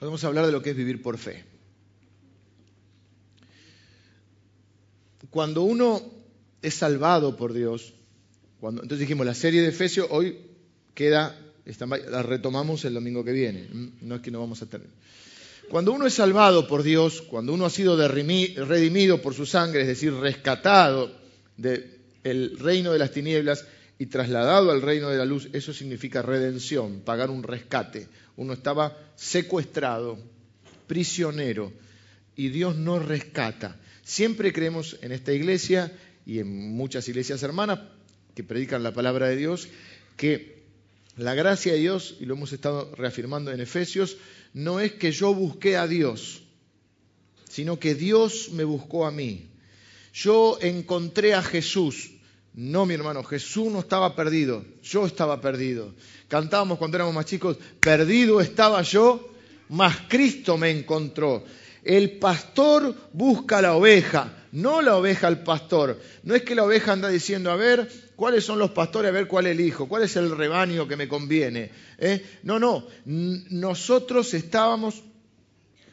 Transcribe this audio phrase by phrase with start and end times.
[0.00, 1.44] vamos a hablar de lo que es vivir por fe.
[5.30, 6.02] Cuando uno
[6.62, 7.92] es salvado por Dios,
[8.60, 10.38] cuando, entonces dijimos, la serie de Efesios hoy
[10.94, 11.36] queda,
[12.08, 13.66] la retomamos el domingo que viene,
[14.00, 14.88] no es que no vamos a tener.
[15.70, 19.88] Cuando uno es salvado por Dios, cuando uno ha sido redimido por su sangre, es
[19.88, 21.10] decir, rescatado
[21.56, 23.64] del reino de las tinieblas
[23.98, 28.08] y trasladado al reino de la luz, eso significa redención, pagar un rescate.
[28.36, 30.18] Uno estaba secuestrado,
[30.86, 31.72] prisionero,
[32.36, 33.80] y Dios nos rescata.
[34.02, 35.92] Siempre creemos en esta iglesia
[36.26, 37.80] y en muchas iglesias hermanas
[38.34, 39.68] que predican la palabra de Dios,
[40.16, 40.64] que
[41.16, 44.16] la gracia de Dios, y lo hemos estado reafirmando en Efesios,
[44.52, 46.42] no es que yo busqué a Dios,
[47.48, 49.48] sino que Dios me buscó a mí.
[50.12, 52.10] Yo encontré a Jesús.
[52.54, 55.92] No, mi hermano, Jesús no estaba perdido, yo estaba perdido.
[56.28, 59.28] Cantábamos cuando éramos más chicos, perdido estaba yo,
[59.70, 61.44] mas Cristo me encontró.
[61.82, 66.00] El pastor busca la oveja, no la oveja al pastor.
[66.22, 69.08] No es que la oveja anda diciendo, a ver, ¿cuáles son los pastores?
[69.08, 71.72] A ver cuál elijo, cuál es el rebaño que me conviene.
[71.98, 72.24] ¿Eh?
[72.44, 75.02] No, no, nosotros estábamos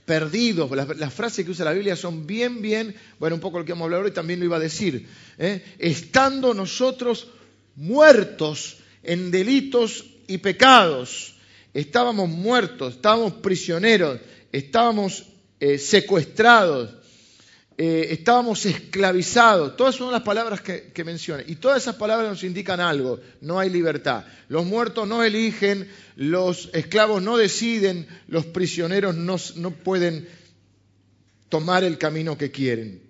[0.05, 0.69] perdidos.
[0.97, 3.85] Las, frases que usa la Biblia son bien, bien, bueno, un poco lo que vamos
[3.85, 5.07] a hablar hoy también lo iba a decir.
[5.37, 5.63] ¿eh?
[5.79, 7.27] Estando nosotros
[7.75, 11.35] muertos en delitos y pecados,
[11.73, 14.19] estábamos muertos, estábamos prisioneros,
[14.51, 15.25] estábamos
[15.59, 16.89] eh, secuestrados,
[17.83, 19.75] eh, estábamos esclavizados.
[19.75, 21.43] Todas son las palabras que, menciona.
[21.47, 23.19] Y todas esas palabras nos indican algo.
[23.41, 24.23] No hay libertad.
[24.49, 30.29] Los muertos no eligen, los esclavos no deciden, los prisioneros no, no pueden
[31.49, 33.01] tomar el camino que quieren.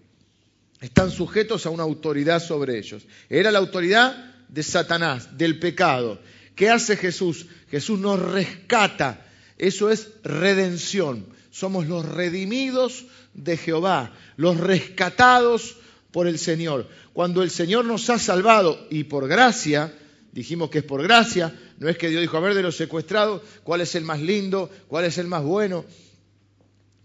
[0.79, 3.03] Están sujetos a una autoridad sobre ellos.
[3.29, 4.15] Era la autoridad
[4.47, 6.21] de Satanás, del pecado.
[6.55, 7.45] ¿Qué hace Jesús?
[7.69, 9.25] Jesús nos rescata.
[9.57, 15.77] Eso es redención somos los redimidos de Jehová, los rescatados
[16.11, 16.87] por el Señor.
[17.13, 19.93] Cuando el Señor nos ha salvado y por gracia,
[20.31, 23.41] dijimos que es por gracia, no es que Dios dijo, a ver de los secuestrados,
[23.63, 24.69] ¿cuál es el más lindo?
[24.87, 25.85] ¿Cuál es el más bueno?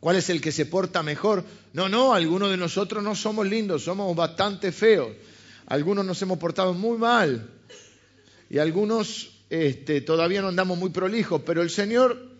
[0.00, 1.44] ¿Cuál es el que se porta mejor?
[1.72, 5.08] No, no, algunos de nosotros no somos lindos, somos bastante feos.
[5.66, 7.50] Algunos nos hemos portado muy mal
[8.48, 12.35] y algunos este, todavía no andamos muy prolijos, pero el Señor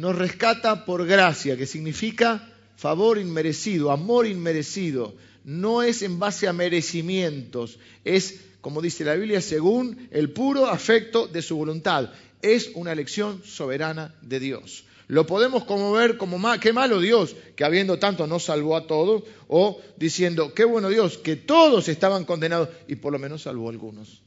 [0.00, 5.14] nos rescata por gracia, que significa favor inmerecido, amor inmerecido.
[5.44, 11.28] No es en base a merecimientos, es, como dice la Biblia, según el puro afecto
[11.28, 12.08] de su voluntad.
[12.40, 14.84] Es una elección soberana de Dios.
[15.06, 19.24] Lo podemos como ver como qué malo Dios que habiendo tanto no salvó a todos,
[19.48, 23.72] o diciendo, qué bueno Dios que todos estaban condenados y por lo menos salvó a
[23.72, 24.22] algunos.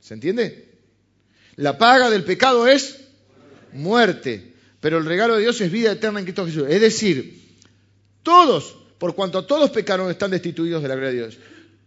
[0.00, 0.65] ¿Se entiende?
[1.56, 3.08] La paga del pecado es
[3.72, 6.64] muerte, pero el regalo de Dios es vida eterna en Cristo Jesús.
[6.68, 7.42] Es decir,
[8.22, 11.38] todos, por cuanto todos pecaron, están destituidos de la gloria de Dios.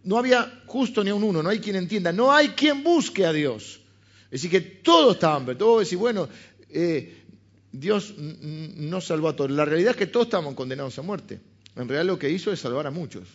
[0.02, 3.32] No había justo ni un uno, no hay quien entienda, no hay quien busque a
[3.32, 3.80] Dios.
[4.24, 6.28] Es decir, que todos estaban, pero todos decir, bueno,
[6.68, 7.22] eh,
[7.72, 9.50] Dios no salvó a todos.
[9.50, 11.40] La realidad es que todos estaban condenados a muerte.
[11.76, 13.28] En realidad lo que hizo es salvar a muchos.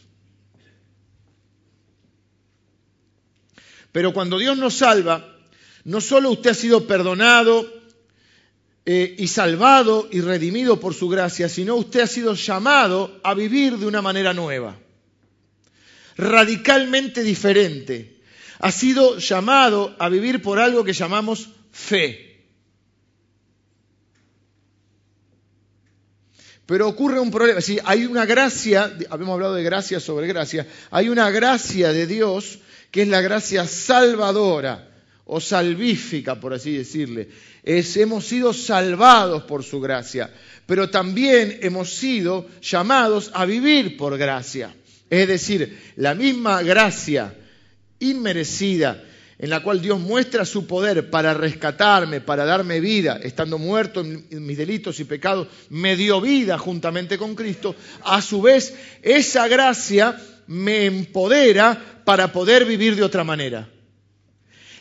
[3.92, 5.35] Pero cuando Dios nos salva,
[5.86, 7.72] no solo usted ha sido perdonado
[8.86, 13.78] eh, y salvado y redimido por su gracia, sino usted ha sido llamado a vivir
[13.78, 14.78] de una manera nueva,
[16.18, 18.20] radicalmente diferente.
[18.60, 22.44] Ha sido llamado a vivir por algo que llamamos fe.
[26.66, 31.10] Pero ocurre un problema, si hay una gracia, habíamos hablado de gracia sobre gracia, hay
[31.10, 32.58] una gracia de Dios
[32.90, 34.95] que es la gracia salvadora
[35.26, 37.30] o salvífica, por así decirle.
[37.64, 40.32] Es, hemos sido salvados por su gracia,
[40.66, 44.76] pero también hemos sido llamados a vivir por gracia.
[45.10, 47.36] Es decir, la misma gracia
[48.00, 49.04] inmerecida
[49.38, 54.46] en la cual Dios muestra su poder para rescatarme, para darme vida, estando muerto en
[54.46, 60.18] mis delitos y pecados, me dio vida juntamente con Cristo, a su vez esa gracia
[60.48, 63.68] me empodera para poder vivir de otra manera.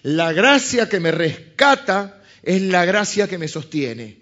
[0.05, 4.19] La gracia que me rescata es la gracia que me sostiene.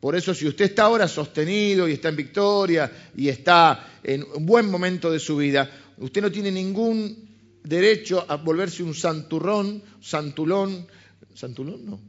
[0.00, 4.46] Por eso si usted está ahora sostenido y está en victoria y está en un
[4.46, 7.28] buen momento de su vida, usted no tiene ningún
[7.62, 10.86] derecho a volverse un santurrón, santulón,
[11.34, 12.00] santulón no,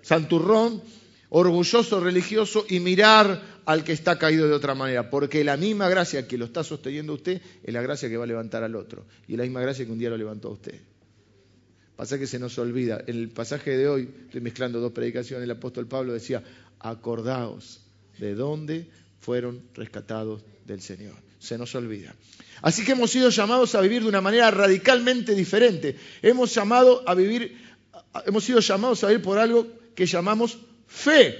[0.00, 0.82] santurrón,
[1.28, 6.26] orgulloso, religioso y mirar al que está caído de otra manera, porque la misma gracia
[6.26, 9.36] que lo está sosteniendo usted es la gracia que va a levantar al otro y
[9.36, 10.91] la misma gracia que un día lo levantó a usted.
[12.02, 13.04] Pasa que se nos olvida.
[13.06, 16.42] En el pasaje de hoy, estoy mezclando dos predicaciones, el apóstol Pablo decía,
[16.80, 17.78] acordaos
[18.18, 18.88] de dónde
[19.20, 21.14] fueron rescatados del Señor.
[21.38, 22.12] Se nos olvida.
[22.60, 25.94] Así que hemos sido llamados a vivir de una manera radicalmente diferente.
[26.22, 27.56] Hemos llamado a vivir,
[28.26, 30.58] hemos sido llamados a vivir por algo que llamamos
[30.88, 31.38] fe.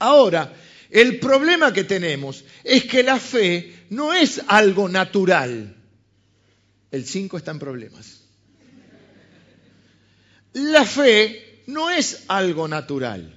[0.00, 0.52] Ahora,
[0.90, 5.76] el problema que tenemos es que la fe no es algo natural.
[6.90, 8.19] El 5 está en problemas.
[10.52, 13.34] La fe no es algo natural.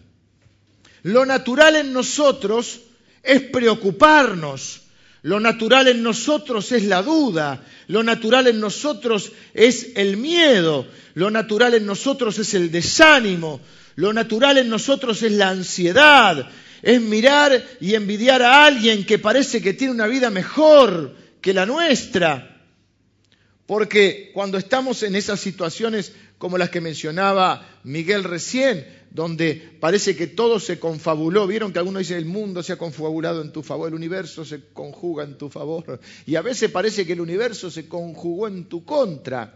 [1.04, 2.82] Lo natural en nosotros
[3.22, 4.82] es preocuparnos.
[5.22, 7.64] Lo natural en nosotros es la duda.
[7.88, 10.88] Lo natural en nosotros es el miedo.
[11.14, 13.62] Lo natural en nosotros es el desánimo.
[13.96, 16.50] Lo natural en nosotros es la ansiedad.
[16.82, 21.66] Es mirar y envidiar a alguien que parece que tiene una vida mejor que la
[21.66, 22.54] nuestra.
[23.66, 26.14] Porque cuando estamos en esas situaciones
[26.44, 31.48] como las que mencionaba Miguel recién, donde parece que todo se confabuló.
[31.48, 34.62] Vieron que algunos dicen el mundo se ha confabulado en tu favor, el universo se
[34.74, 36.02] conjuga en tu favor.
[36.26, 39.56] Y a veces parece que el universo se conjugó en tu contra.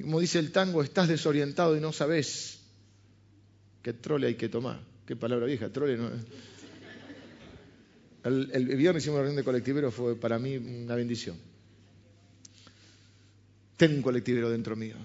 [0.00, 2.60] Como dice el tango, estás desorientado y no sabes
[3.82, 4.80] qué trole hay que tomar.
[5.04, 6.08] Qué palabra vieja, trole no.
[8.24, 11.49] El, el viernes hicimos una reunión de colectivero, fue para mí una bendición.
[13.80, 14.96] Tengo un colectivero dentro mío.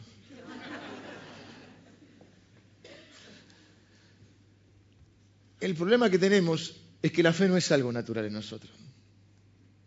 [5.61, 8.73] El problema que tenemos es que la fe no es algo natural en nosotros.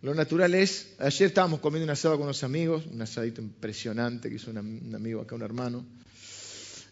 [0.00, 4.36] Lo natural es, ayer estábamos comiendo un asado con unos amigos, un asadito impresionante que
[4.36, 5.84] hizo un amigo acá, un hermano.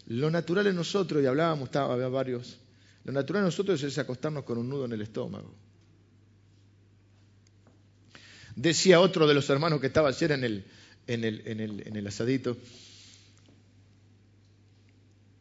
[0.09, 2.59] Lo natural en nosotros, y hablábamos, estaba, había varios,
[3.05, 5.55] lo natural en nosotros es acostarnos con un nudo en el estómago.
[8.55, 10.67] Decía otro de los hermanos que estaba ayer en el,
[11.07, 12.57] en el, en el, en el asadito,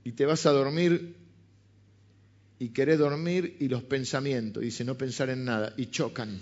[0.03, 1.15] y te vas a dormir
[2.59, 6.39] y querés dormir y los pensamientos, dice no pensar en nada, y chocan.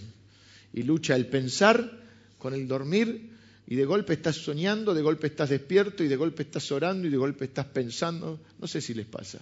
[0.73, 2.01] Y lucha el pensar
[2.37, 3.31] con el dormir
[3.67, 7.11] y de golpe estás soñando, de golpe estás despierto y de golpe estás orando y
[7.11, 8.39] de golpe estás pensando.
[8.59, 9.39] No sé si les pasa.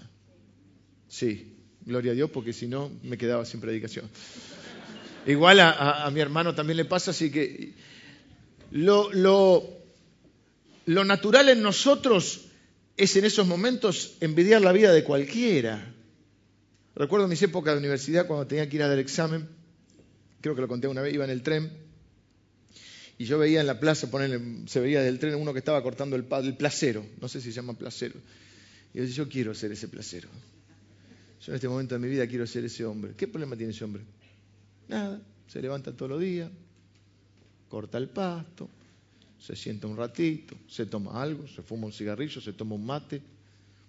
[1.07, 1.56] Sí,
[1.86, 4.10] gloria a Dios, porque si no me quedaba sin predicación.
[5.25, 7.74] Igual a, mi hermano también le pasa, así que
[8.72, 9.70] lo,
[10.86, 12.46] natural en nosotros
[12.98, 15.94] es en esos momentos envidiar la vida de cualquiera.
[16.96, 19.48] Recuerdo mis épocas de universidad cuando tenía que ir a dar examen,
[20.42, 21.72] creo que lo conté una vez, iba en el tren
[23.18, 24.10] y yo veía en la plaza,
[24.68, 27.58] se veía del tren uno que estaba cortando el, el placero, no sé si se
[27.58, 28.16] llama placero.
[28.94, 30.28] Y yo decía, yo quiero ser ese placero.
[31.42, 33.14] Yo en este momento de mi vida quiero ser ese hombre.
[33.16, 34.04] ¿Qué problema tiene ese hombre?
[34.88, 36.50] Nada, se levanta todos los días,
[37.72, 38.68] corta el pasto,
[39.40, 43.22] se sienta un ratito, se toma algo, se fuma un cigarrillo, se toma un mate,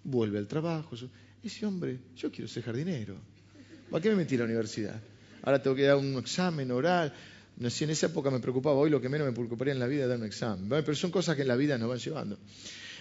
[0.05, 0.95] vuelve al trabajo.
[1.43, 3.15] Ese hombre, yo quiero ser jardinero.
[3.91, 4.99] ¿Para qué me metí a la universidad?
[5.43, 7.13] Ahora tengo que dar un examen oral.
[7.57, 9.87] No, si en esa época me preocupaba, hoy lo que menos me preocuparía en la
[9.87, 10.69] vida es dar un examen.
[10.69, 12.37] Pero son cosas que en la vida nos van llevando.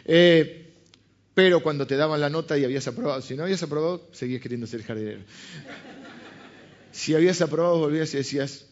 [0.04, 0.74] Eh,
[1.32, 4.66] pero cuando te daban la nota y habías aprobado, si no habías aprobado, seguías queriendo
[4.66, 5.20] ser jardinero.
[6.90, 8.66] Si habías aprobado, volvías y decías,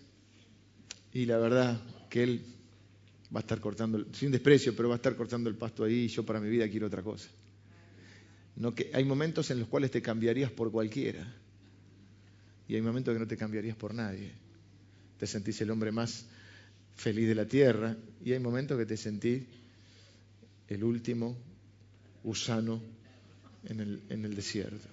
[1.15, 1.81] y la verdad
[2.11, 2.45] que él
[3.35, 6.09] va a estar cortando, sin desprecio, pero va a estar cortando el pasto ahí y
[6.09, 7.31] yo para mi vida quiero otra cosa
[8.71, 11.27] que hay momentos en los cuales te cambiarías por cualquiera.
[12.69, 14.31] Y hay momentos que no te cambiarías por nadie.
[15.19, 16.27] Te sentís el hombre más
[16.95, 17.97] feliz de la tierra.
[18.23, 19.45] Y hay momentos que te sentís
[20.69, 21.37] el último
[22.23, 22.83] gusano
[23.65, 24.89] en el, en el desierto.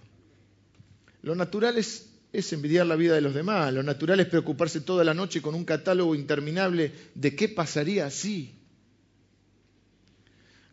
[1.24, 3.74] Lo natural es, es envidiar la vida de los demás.
[3.74, 8.54] Lo natural es preocuparse toda la noche con un catálogo interminable de qué pasaría así.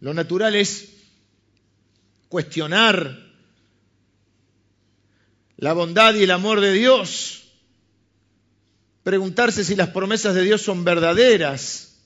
[0.01, 0.91] Lo natural es
[2.29, 3.25] cuestionar
[5.57, 7.45] la bondad y el amor de Dios,
[9.03, 12.03] preguntarse si las promesas de Dios son verdaderas.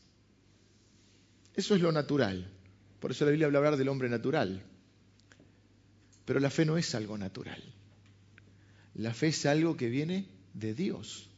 [1.57, 2.47] Eso es lo natural.
[3.01, 4.63] Por eso la Biblia habla del hombre natural.
[6.25, 7.63] Pero la fe no es algo natural.
[8.99, 11.29] La fe es algo que viene de Dios.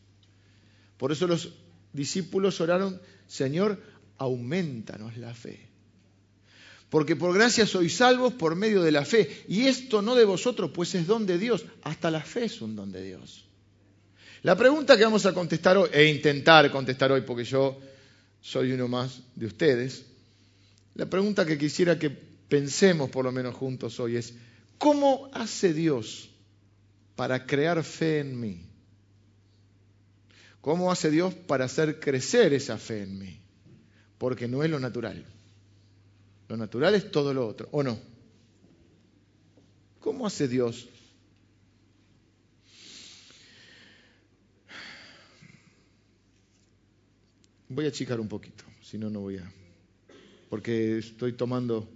[0.97, 1.53] Por eso los
[1.93, 3.81] discípulos oraron, Señor,
[4.19, 5.71] aumentanos la fe
[6.91, 9.45] porque por gracia sois salvos por medio de la fe.
[9.47, 11.65] Y esto no de vosotros, pues es don de Dios.
[11.83, 13.45] Hasta la fe es un don de Dios.
[14.43, 17.79] La pregunta que vamos a contestar hoy, e intentar contestar hoy, porque yo
[18.41, 20.05] soy uno más de ustedes,
[20.97, 24.35] la pregunta que quisiera que pensemos por lo menos juntos hoy es,
[24.77, 26.30] ¿cómo hace Dios
[27.21, 28.67] para crear fe en mí?
[30.63, 33.41] ¿Cómo hace Dios para hacer crecer esa fe en mí?
[34.21, 35.25] porque no es lo natural.
[36.47, 37.99] Lo natural es todo lo otro, ¿o no?
[39.99, 40.87] ¿Cómo hace Dios?
[47.67, 49.53] Voy a achicar un poquito, si no, no voy a...
[50.51, 51.89] Porque estoy tomando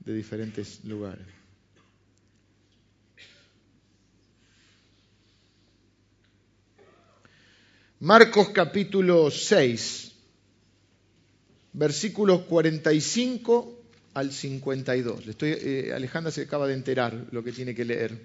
[0.00, 1.35] de diferentes lugares.
[8.00, 10.12] Marcos capítulo 6,
[11.72, 13.80] versículos 45
[14.12, 15.24] al 52.
[15.24, 18.20] Le estoy, eh, Alejandra se acaba de enterar lo que tiene que leer.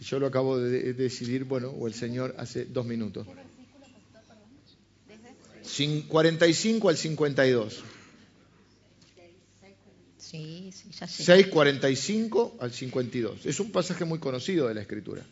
[0.00, 3.24] Yo lo acabo de, decidir, bueno, o el Señor hace dos minutos.
[6.08, 7.84] 45 al 52.
[10.18, 11.22] Sí, sí, ya sé.
[11.22, 13.46] 6, 45 al 52.
[13.46, 15.22] Es un pasaje muy conocido de la Escritura.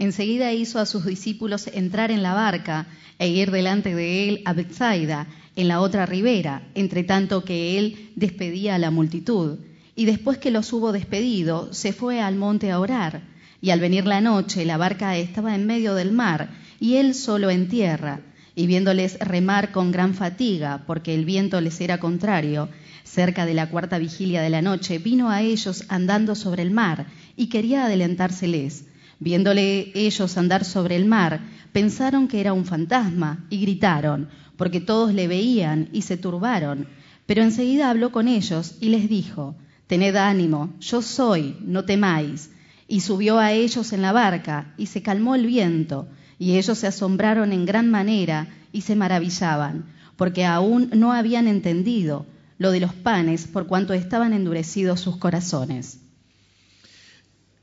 [0.00, 2.86] Enseguida hizo a sus discípulos entrar en la barca
[3.18, 5.26] e ir delante de él a Bethsaida,
[5.56, 9.58] en la otra ribera, entre tanto que él despedía a la multitud.
[9.94, 13.20] Y después que los hubo despedido, se fue al monte a orar.
[13.60, 16.48] Y al venir la noche, la barca estaba en medio del mar,
[16.80, 18.22] y él solo en tierra.
[18.54, 22.70] Y viéndoles remar con gran fatiga, porque el viento les era contrario,
[23.04, 27.06] cerca de la cuarta vigilia de la noche, vino a ellos andando sobre el mar,
[27.36, 28.86] y quería adelantárseles
[29.20, 31.40] Viéndole ellos andar sobre el mar,
[31.72, 36.88] pensaron que era un fantasma y gritaron, porque todos le veían y se turbaron.
[37.26, 39.54] Pero enseguida habló con ellos y les dijo,
[39.86, 42.50] Tened ánimo, yo soy, no temáis.
[42.88, 46.08] Y subió a ellos en la barca y se calmó el viento,
[46.38, 49.84] y ellos se asombraron en gran manera y se maravillaban,
[50.16, 56.00] porque aún no habían entendido lo de los panes por cuanto estaban endurecidos sus corazones.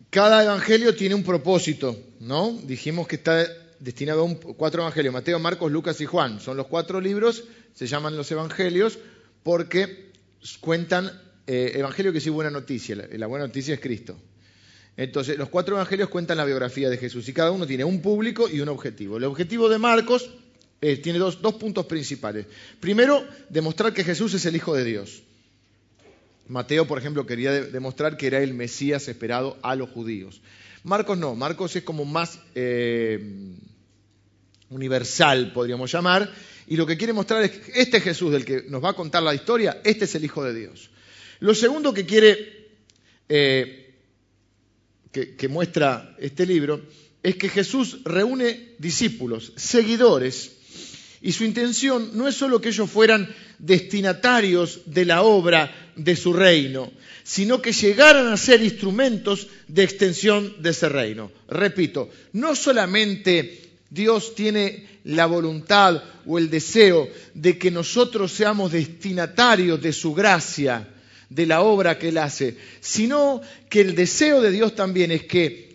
[0.09, 2.57] Cada evangelio tiene un propósito, ¿no?
[2.63, 3.45] Dijimos que está
[3.79, 6.39] destinado a cuatro evangelios, Mateo, Marcos, Lucas y Juan.
[6.39, 8.99] Son los cuatro libros, se llaman los evangelios
[9.43, 10.11] porque
[10.61, 11.11] cuentan,
[11.45, 14.17] eh, evangelio que sí buena noticia, la, buena noticia es Cristo.
[14.95, 18.49] Entonces, los cuatro evangelios cuentan la biografía de Jesús y cada uno tiene un público
[18.49, 19.17] y un objetivo.
[19.17, 20.31] El objetivo de Marcos
[20.81, 22.47] eh, tiene dos puntos principales.
[22.79, 25.21] Primero, demostrar que Jesús es el Hijo de Dios.
[26.47, 30.41] Mateo, por ejemplo, quería demostrar que era el Mesías esperado a los judíos.
[30.83, 33.19] Marcos no, Marcos es como más eh,
[34.69, 36.31] universal, podríamos llamar,
[36.67, 39.23] y lo que quiere mostrar es que este Jesús del que nos va a contar
[39.23, 40.89] la historia, este es el Hijo de Dios.
[41.39, 42.69] Lo segundo que quiere,
[43.27, 43.95] eh,
[45.11, 46.81] que muestra este libro,
[47.23, 50.57] es que Jesús reúne discípulos, seguidores,
[51.21, 56.33] y su intención no es solo que ellos fueran destinatarios de la obra de su
[56.33, 56.91] reino,
[57.23, 61.31] sino que llegaran a ser instrumentos de extensión de ese reino.
[61.47, 69.81] Repito, no solamente Dios tiene la voluntad o el deseo de que nosotros seamos destinatarios
[69.81, 70.87] de su gracia,
[71.29, 75.66] de la obra que Él hace, sino que el deseo de Dios también es que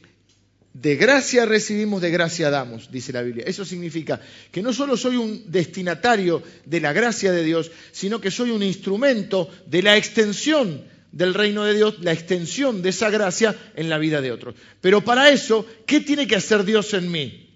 [0.75, 3.45] de gracia recibimos, de gracia damos, dice la Biblia.
[3.47, 8.31] Eso significa que no solo soy un destinatario de la gracia de Dios, sino que
[8.31, 13.55] soy un instrumento de la extensión del reino de Dios, la extensión de esa gracia
[13.77, 14.55] en la vida de otros.
[14.81, 17.51] Pero para eso, ¿qué tiene que hacer Dios en mí?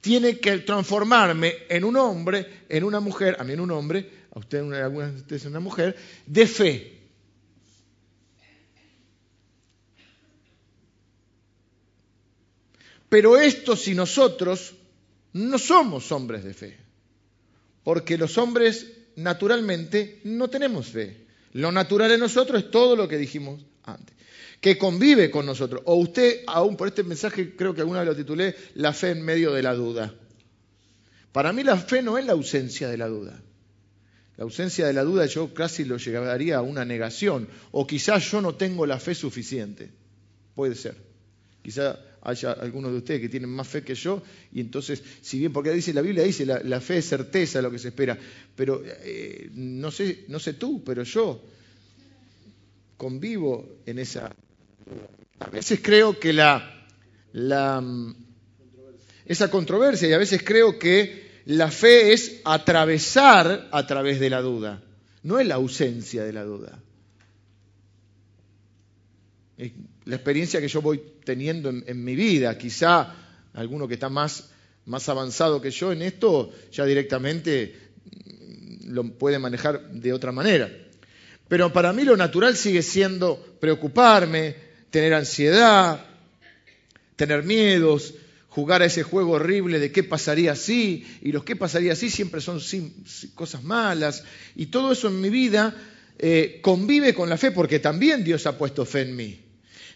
[0.00, 4.38] Tiene que transformarme en un hombre, en una mujer, a mí en un hombre, a
[4.38, 6.93] usted, algunas de ustedes en una mujer, de fe.
[13.08, 14.74] Pero esto si nosotros
[15.32, 16.76] no somos hombres de fe,
[17.82, 21.24] porque los hombres naturalmente no tenemos fe.
[21.52, 24.16] Lo natural en nosotros es todo lo que dijimos antes,
[24.60, 25.82] que convive con nosotros.
[25.84, 29.22] O usted, aún por este mensaje, creo que alguna vez lo titulé, la fe en
[29.22, 30.14] medio de la duda.
[31.32, 33.40] Para mí la fe no es la ausencia de la duda.
[34.36, 38.40] La ausencia de la duda yo casi lo llevaría a una negación, o quizás yo
[38.40, 39.90] no tengo la fe suficiente.
[40.54, 40.96] Puede ser.
[41.62, 45.52] Quizá haya algunos de ustedes que tienen más fe que yo, y entonces, si bien,
[45.52, 48.18] porque dice la Biblia dice la, fe es certeza lo que se espera,
[48.56, 51.42] pero eh, no, sé, no sé tú, pero yo
[52.96, 54.34] convivo en esa.
[55.40, 56.86] A veces creo que la,
[57.32, 57.82] la
[59.26, 64.40] esa controversia, y a veces creo que la fe es atravesar a través de la
[64.40, 64.82] duda,
[65.22, 66.80] no es la ausencia de la duda
[70.06, 72.56] la experiencia que yo voy teniendo en, mi vida.
[72.58, 73.14] Quizá
[73.54, 74.50] alguno que está más,
[75.08, 80.70] avanzado que yo en esto ya directamente mm, lo puede manejar de otra manera.
[81.48, 84.54] Pero para mí lo natural sigue siendo preocuparme,
[84.90, 86.04] tener ansiedad,
[87.16, 88.14] tener miedos,
[88.48, 92.40] jugar a ese juego horrible de qué pasaría si, y los qué pasaría si siempre
[92.40, 92.60] son
[93.34, 95.74] cosas malas, y todo eso en mi vida
[96.18, 99.43] eh, convive con la fe, porque también Dios ha puesto fe en mí.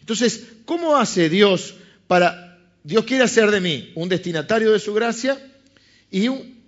[0.09, 1.75] Entonces, ¿cómo hace Dios
[2.07, 5.39] para, Dios quiere hacer de mí un destinatario de su gracia
[6.11, 6.65] y un,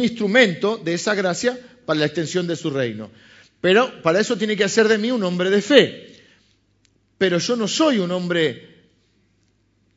[0.00, 3.10] instrumento de esa gracia para la extensión de su reino?
[3.60, 6.14] Pero para eso tiene que hacer de mí un hombre de fe.
[7.18, 8.68] Pero yo no soy un hombre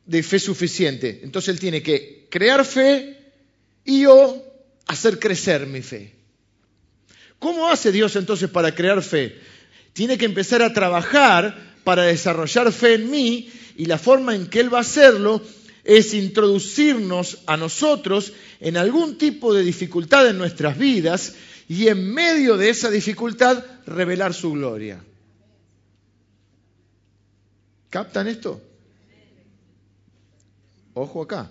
[0.08, 1.20] de fe suficiente.
[1.22, 3.34] Entonces Él tiene que crear fe
[3.86, 4.44] y yo
[4.88, 6.16] hacer crecer mi fe.
[7.38, 9.38] ¿Cómo hace Dios entonces para crear fe?
[9.94, 14.60] Tiene que empezar a trabajar para desarrollar fe en mí y la forma en que
[14.60, 15.42] Él va a hacerlo
[15.84, 21.34] es introducirnos a nosotros en algún tipo de dificultad en nuestras vidas
[21.68, 25.04] y en medio de esa dificultad revelar su gloria.
[27.90, 28.62] ¿Captan esto?
[30.94, 31.50] Ojo acá,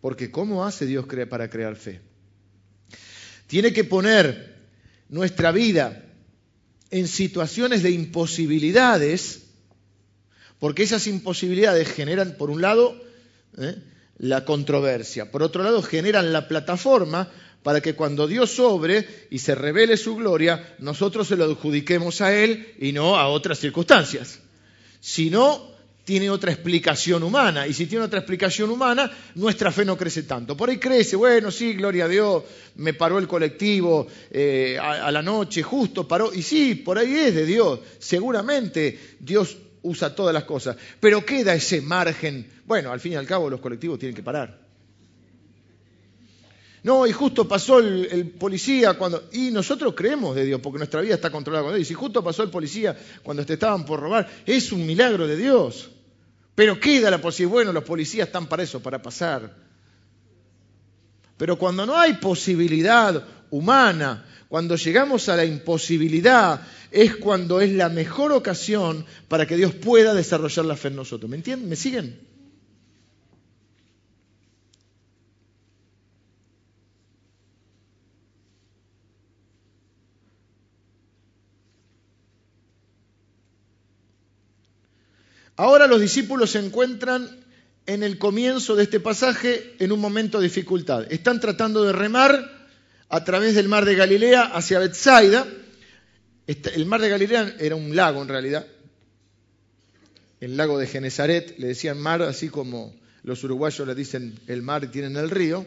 [0.00, 2.00] porque ¿cómo hace Dios para crear fe?
[3.48, 4.62] Tiene que poner
[5.10, 6.06] nuestra vida
[6.90, 9.41] en situaciones de imposibilidades,
[10.62, 12.94] porque esas imposibilidades generan, por un lado,
[13.58, 13.74] ¿eh?
[14.18, 17.28] la controversia, por otro lado, generan la plataforma
[17.64, 22.32] para que cuando Dios sobre y se revele su gloria, nosotros se lo adjudiquemos a
[22.32, 24.38] Él y no a otras circunstancias.
[25.00, 25.72] Si no,
[26.04, 27.66] tiene otra explicación humana.
[27.66, 30.56] Y si tiene otra explicación humana, nuestra fe no crece tanto.
[30.56, 32.44] Por ahí crece, bueno, sí, gloria a Dios,
[32.76, 36.32] me paró el colectivo eh, a, a, la noche, justo paró.
[36.32, 37.80] Y sí, por ahí es de Dios.
[37.98, 40.76] Seguramente Dios usa todas las cosas.
[41.00, 42.50] Pero queda ese margen.
[42.64, 44.62] Bueno, al fin y al cabo los colectivos tienen que parar.
[46.84, 49.28] No, y justo pasó el, policía cuando...
[49.32, 51.86] Y nosotros creemos de Dios, porque nuestra vida está controlada con Dios.
[51.86, 55.36] Y si justo pasó el policía cuando te estaban por robar, es un milagro de
[55.36, 55.90] Dios.
[56.54, 59.54] Pero queda la posibilidad, bueno, los policías están para eso, para pasar.
[61.36, 67.88] Pero cuando no hay posibilidad humana, cuando llegamos a la imposibilidad, es cuando es la
[67.88, 71.30] mejor ocasión para que Dios pueda desarrollar la fe en nosotros.
[71.30, 71.70] ¿Me entienden?
[71.70, 72.20] ¿Me siguen?
[85.56, 87.26] Ahora los discípulos se encuentran
[87.86, 91.10] en el comienzo de este pasaje en un momento de dificultad.
[91.10, 92.61] Están tratando de remar
[93.12, 95.46] a través del mar de Galilea hacia Bethsaida.
[96.46, 98.66] Este, el mar de Galilea era un lago en realidad.
[100.40, 104.84] El lago de Genezaret, le decían mar, así como los uruguayos le dicen el mar
[104.84, 105.66] y tienen el río,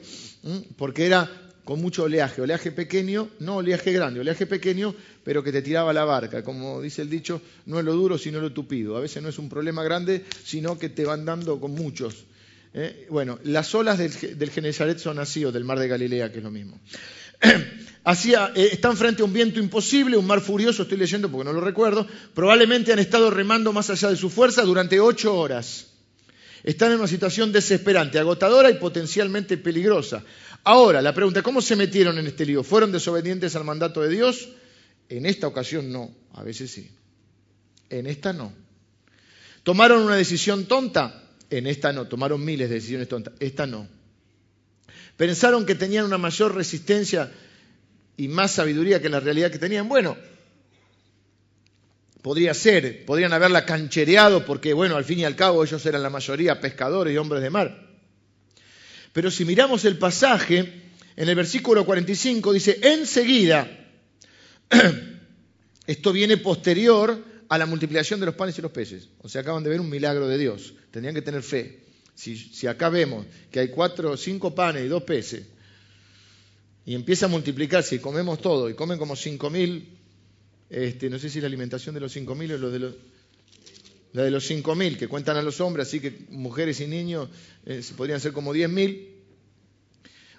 [0.76, 1.30] porque era
[1.64, 6.04] con mucho oleaje, oleaje pequeño, no oleaje grande, oleaje pequeño, pero que te tiraba la
[6.04, 6.44] barca.
[6.44, 8.98] Como dice el dicho, no es lo duro, sino lo tupido.
[8.98, 12.26] A veces no es un problema grande, sino que te van dando con muchos.
[12.74, 13.06] ¿eh?
[13.12, 16.44] Bueno, las olas del, del Genesaret son así, o del mar de Galilea, que es
[16.44, 16.80] lo mismo.
[18.08, 21.62] Eh, están frente a un viento imposible, un mar furioso, estoy leyendo porque no lo
[21.62, 22.06] recuerdo.
[22.36, 25.88] Probablemente han estado remando más allá de su fuerza durante ocho horas.
[26.64, 30.24] Están en una situación desesperante, agotadora y potencialmente peligrosa.
[30.64, 32.64] Ahora, la pregunta, ¿cómo se metieron en este lío?
[32.64, 34.50] ¿Fueron desobedientes al mandato de Dios?
[35.10, 36.92] En esta ocasión no, a veces sí.
[37.90, 38.54] En esta no.
[39.64, 41.24] ¿Tomaron una decisión tonta?
[41.50, 43.34] En esta no, tomaron miles de decisiones tontas.
[43.40, 43.88] Esta no.
[45.18, 47.32] ¿Pensaron que tenían una mayor resistencia
[48.18, 49.88] y más sabiduría que la realidad que tenían?
[49.88, 50.18] Bueno,
[52.22, 56.10] podría ser, podrían haberla canchereado porque, bueno, al fin y al cabo ellos eran la
[56.10, 57.88] mayoría pescadores y hombres de mar.
[59.14, 60.60] Pero si miramos el pasaje,
[61.16, 63.70] en el versículo 45 dice, enseguida,
[65.88, 69.08] esto viene posterior a la multiplicación de los panes y los peces.
[69.22, 70.74] O sea, acaban de ver un milagro de Dios.
[70.92, 71.85] Tenían que tener fe.
[72.16, 75.44] Si, acá vemos que hay cuatro, cinco panes y dos peces,
[76.86, 79.98] y empieza a multiplicarse y comemos todo, y comen como cinco mil,
[80.70, 82.96] este, no sé si la alimentación de los cinco mil o de los,
[84.14, 87.28] la de los 5.000 que cuentan a los hombres, así que mujeres y niños
[87.66, 89.10] eh, podrían ser como 10.000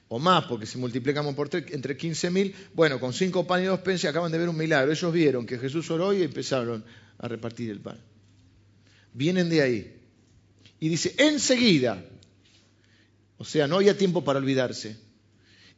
[0.09, 3.81] o más, porque si multiplicamos por tres, entre 15.000, bueno, con cinco panes y dos
[3.81, 4.91] peces acaban de ver un milagro.
[4.91, 6.85] Ellos vieron que Jesús oró y empezaron
[7.19, 7.99] a repartir el pan.
[9.13, 9.96] Vienen de ahí.
[10.81, 12.03] Y dice, enseguida,
[13.39, 14.97] o sea, no había tiempo para olvidarse,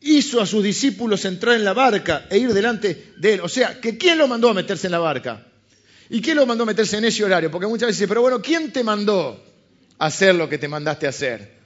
[0.01, 3.41] hizo a sus discípulos entrar en la barca e ir delante de él.
[3.41, 5.47] O sea, que ¿quién lo mandó a meterse en la barca?
[6.11, 7.51] ¿Y quién lo mandó a meterse en ese horario?
[7.51, 9.45] Porque muchas veces dicen, pero bueno, ¿quién te mandó
[9.99, 11.59] a hacer lo que te mandaste a hacer?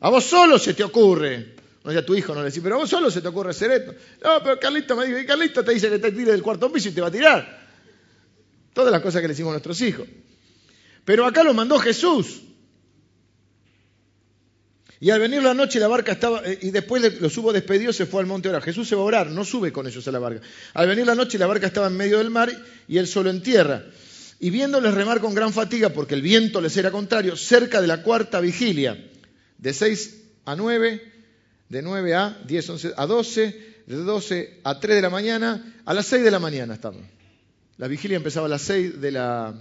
[0.00, 1.54] A vos solo se te ocurre.
[1.82, 3.70] No a tu hijo no le decís, pero a vos solo se te ocurre hacer
[3.70, 3.94] esto.
[4.22, 6.88] No, pero Carlito me dijo, y Carlito te dice que te tire del cuarto piso
[6.88, 7.68] y te va a tirar.
[8.72, 10.06] Todas las cosas que le decimos a nuestros hijos.
[11.04, 12.40] Pero acá lo mandó Jesús.
[15.04, 17.92] Y al venir la noche la barca estaba, eh, y después de- los hubo despedido,
[17.92, 18.62] se fue al monte a orar.
[18.62, 20.40] Jesús se va a orar, no sube con ellos a la barca.
[20.72, 22.50] Al venir la noche la barca estaba en medio del mar
[22.88, 23.84] y él solo en tierra.
[24.40, 28.02] Y viéndoles remar con gran fatiga, porque el viento les era contrario, cerca de la
[28.02, 28.96] cuarta vigilia,
[29.58, 31.02] de 6 a 9,
[31.68, 35.92] de 9 a 10, 11, a 12, de 12 a 3 de la mañana, a
[35.92, 37.02] las 6 de la mañana estamos.
[37.76, 39.52] La vigilia empezaba a las 6 de la...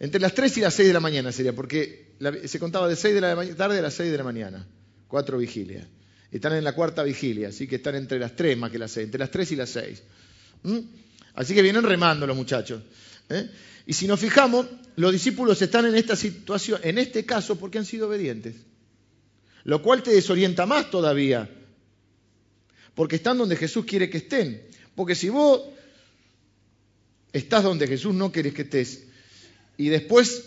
[0.00, 2.14] Entre las 3 y las 6 de la mañana sería, porque
[2.46, 4.66] se contaba de 6 de la tarde a las 6 de la mañana.
[5.06, 5.86] Cuatro vigilias.
[6.32, 9.04] Están en la cuarta vigilia, así que están entre las 3 más que las 6,
[9.04, 10.02] entre las 3 y las 6.
[10.62, 10.78] ¿Mm?
[11.34, 12.82] Así que vienen remando los muchachos.
[13.28, 13.50] ¿eh?
[13.84, 17.84] Y si nos fijamos, los discípulos están en esta situación, en este caso, porque han
[17.84, 18.54] sido obedientes.
[19.64, 21.50] Lo cual te desorienta más todavía.
[22.94, 24.66] Porque están donde Jesús quiere que estén.
[24.94, 25.60] Porque si vos
[27.34, 29.09] estás donde Jesús no quiere que estés
[29.80, 30.44] y después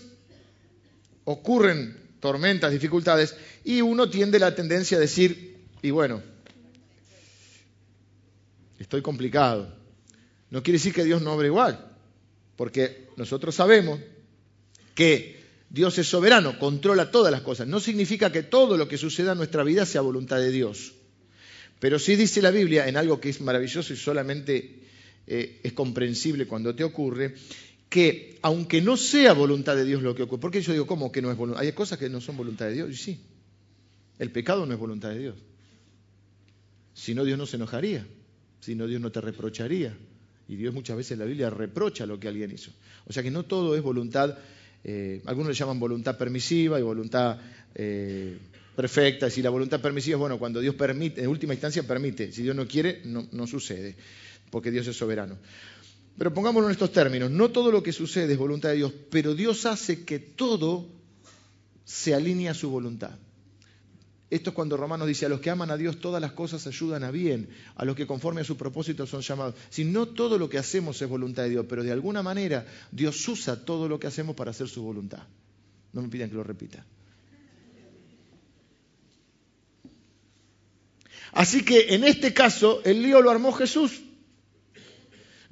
[1.23, 6.21] ocurren tormentas, dificultades, y uno tiende la tendencia a decir, y bueno,
[8.77, 9.75] estoy complicado.
[10.51, 11.83] No quiere decir que Dios no obre igual,
[12.55, 13.99] porque nosotros sabemos
[14.93, 17.67] que Dios es soberano, controla todas las cosas.
[17.67, 20.93] No significa que todo lo que suceda en nuestra vida sea voluntad de Dios.
[21.79, 24.83] Pero sí dice la Biblia en algo que es maravilloso y solamente
[25.25, 27.33] eh, es comprensible cuando te ocurre,
[27.93, 31.21] que aunque no sea voluntad de Dios lo que ocurre, porque yo digo, ¿cómo que
[31.21, 31.61] no es voluntad?
[31.61, 33.19] Hay cosas que no son voluntad de Dios, y sí,
[34.17, 35.35] el pecado no es voluntad de Dios.
[36.95, 38.03] Si no, Dios no se enojaría,
[38.61, 39.95] si no, Dios no te reprocharía.
[40.47, 42.71] Y Dios muchas veces en la Biblia reprocha lo que alguien hizo.
[43.05, 44.39] O sea que no todo es voluntad,
[44.83, 47.37] eh, algunos le llaman voluntad permisiva y voluntad
[47.75, 48.39] eh,
[48.75, 49.29] perfecta.
[49.29, 52.55] Si la voluntad permisiva es, bueno, cuando Dios permite, en última instancia permite, si Dios
[52.55, 53.95] no quiere, no, no sucede,
[54.49, 55.37] porque Dios es soberano.
[56.17, 59.33] Pero pongámoslo en estos términos, no todo lo que sucede es voluntad de Dios, pero
[59.33, 60.87] Dios hace que todo
[61.85, 63.11] se alinee a su voluntad.
[64.29, 67.03] Esto es cuando Romanos dice, a los que aman a Dios todas las cosas ayudan
[67.03, 69.53] a bien, a los que conforme a su propósito son llamados.
[69.69, 73.27] Si no todo lo que hacemos es voluntad de Dios, pero de alguna manera Dios
[73.27, 75.21] usa todo lo que hacemos para hacer su voluntad.
[75.93, 76.83] No me pidan que lo repita.
[81.33, 84.02] Así que en este caso el lío lo armó Jesús.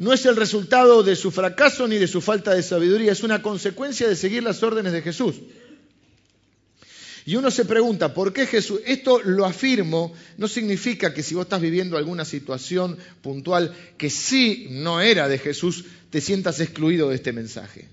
[0.01, 3.43] No es el resultado de su fracaso ni de su falta de sabiduría, es una
[3.43, 5.35] consecuencia de seguir las órdenes de Jesús.
[7.23, 8.81] Y uno se pregunta, ¿por qué Jesús?
[8.87, 14.69] Esto lo afirmo, no significa que si vos estás viviendo alguna situación puntual que sí
[14.71, 17.87] no era de Jesús, te sientas excluido de este mensaje.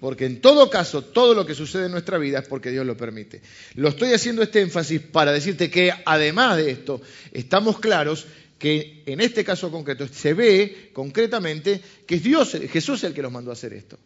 [0.00, 2.96] Porque en todo caso, todo lo que sucede en nuestra vida es porque Dios lo
[2.96, 3.42] permite.
[3.74, 8.26] Lo estoy haciendo este énfasis para decirte que además de esto, estamos claros
[8.58, 13.32] que en este caso concreto se ve concretamente que es Dios, Jesús el que los
[13.32, 13.98] mandó a hacer esto.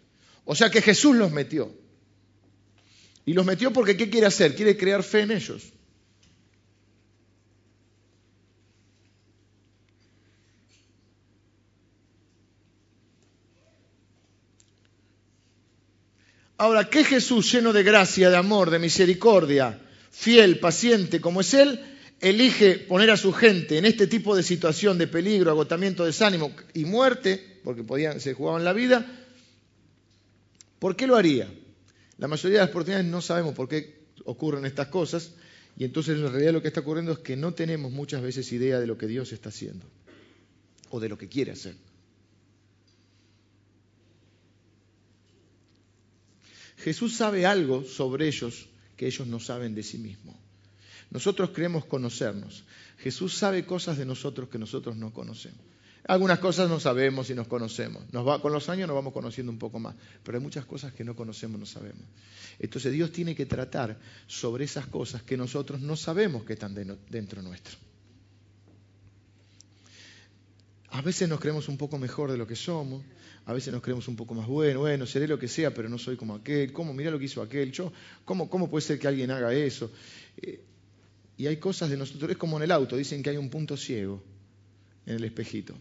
[0.45, 1.73] O sea que Jesús los metió.
[3.25, 4.55] Y los metió porque ¿qué quiere hacer?
[4.55, 5.73] Quiere crear fe en ellos.
[16.61, 21.81] Ahora, ¿qué Jesús lleno de gracia, de amor, de misericordia, fiel, paciente como es Él,
[22.21, 26.85] elige poner a su gente en este tipo de situación de peligro, agotamiento, desánimo y
[26.85, 29.07] muerte, porque podían, se jugaban la vida?
[30.79, 31.49] ¿Por qué lo haría?
[32.19, 35.33] La mayoría de las oportunidades no sabemos por qué ocurren estas cosas
[35.77, 38.79] y entonces en realidad lo que está ocurriendo es que no tenemos muchas veces idea
[38.79, 39.87] de lo que Dios está haciendo
[40.91, 41.75] o de lo que quiere hacer.
[46.77, 50.37] Jesús sabe algo sobre ellos que ellos no saben de sí mismos.
[51.11, 52.65] Nosotros creemos conocernos.
[52.99, 55.61] Jesús sabe cosas de nosotros que nosotros no conocemos.
[56.07, 58.03] Algunas cosas no sabemos y nos conocemos.
[58.41, 61.15] Con los años nos vamos conociendo un poco más, pero hay muchas cosas que no
[61.15, 62.03] conocemos, no sabemos.
[62.59, 66.97] Entonces Dios tiene que tratar sobre esas cosas que nosotros no sabemos que están de,
[67.09, 67.77] dentro nuestro.
[70.93, 73.05] A veces nos creemos un poco mejor de lo que somos,
[73.47, 75.99] a veces nos creemos un poco más bueno, bueno, seré lo que sea, pero no
[75.99, 76.93] soy como aquel, ¿cómo?
[76.93, 77.93] Mira lo que hizo aquel, yo,
[78.25, 79.93] ¿cómo, cómo puede ser que alguien haga eso?
[80.37, 80.65] Eh,
[81.41, 83.75] y hay cosas de nosotros, es como en el auto, dicen que hay un punto
[83.75, 84.23] ciego
[85.07, 85.75] en el espejito.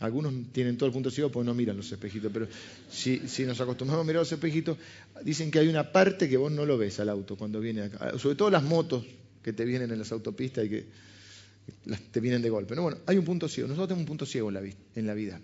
[0.00, 2.48] Algunos tienen todo el punto ciego porque no miran los espejitos, pero
[2.90, 4.76] si, nos acostumbramos a mirar los espejitos,
[5.22, 8.18] dicen que hay una parte que vos no lo ves al auto cuando viene acá.
[8.18, 9.04] Sobre todo las motos
[9.44, 10.86] que te vienen en las autopistas y que
[12.10, 12.74] te vienen de golpe.
[12.74, 13.68] No, bueno, hay un punto ciego.
[13.68, 14.62] Nosotros tenemos un punto ciego en la,
[14.96, 15.40] en la vida.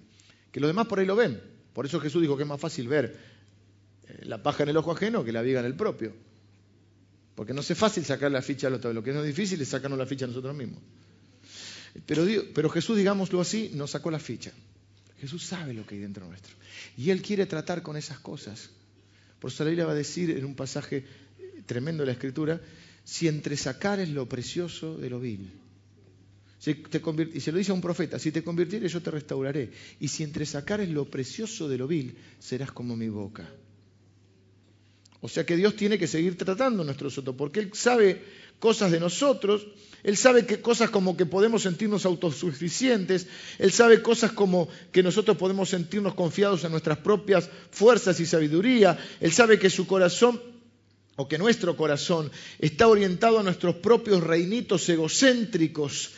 [0.51, 1.41] Que los demás por ahí lo ven.
[1.73, 3.17] Por eso Jesús dijo que es más fácil ver
[4.23, 6.34] la paja en el ojo ajeno que la viga en el propio.
[7.35, 8.93] Porque no es fácil sacar la ficha al otro.
[8.93, 10.81] Lo que no es difícil es sacarnos la ficha a nosotros mismos.
[12.07, 14.53] Pero, Jesús, digámoslo así, nos sacó la ficha.
[15.21, 16.55] Jesús sabe lo que hay dentro nuestro.
[16.97, 18.71] Y Él quiere tratar con esas cosas.
[19.39, 21.05] Por eso la va a decir en un pasaje
[21.67, 22.61] tremendo la escritura,
[23.05, 25.51] si entre sacares lo precioso de lo vil.
[26.67, 29.71] y se lo dice a un profeta, si te convirtieres yo te restauraré.
[30.01, 33.49] Y si entre sacares lo precioso de lo vil, serás como mi boca.
[35.25, 38.23] O sea que Dios tiene que seguir tratando nuestro soto, porque Él sabe
[38.59, 39.67] cosas de nosotros,
[40.03, 43.27] Él sabe que cosas como que podemos sentirnos autosuficientes,
[43.59, 48.99] Él sabe cosas como que nosotros podemos sentirnos confiados en nuestras propias fuerzas y sabiduría,
[49.19, 50.43] Él sabe que su corazón
[51.17, 56.11] o que nuestro corazón está orientado a nuestros propios reinitos egocéntricos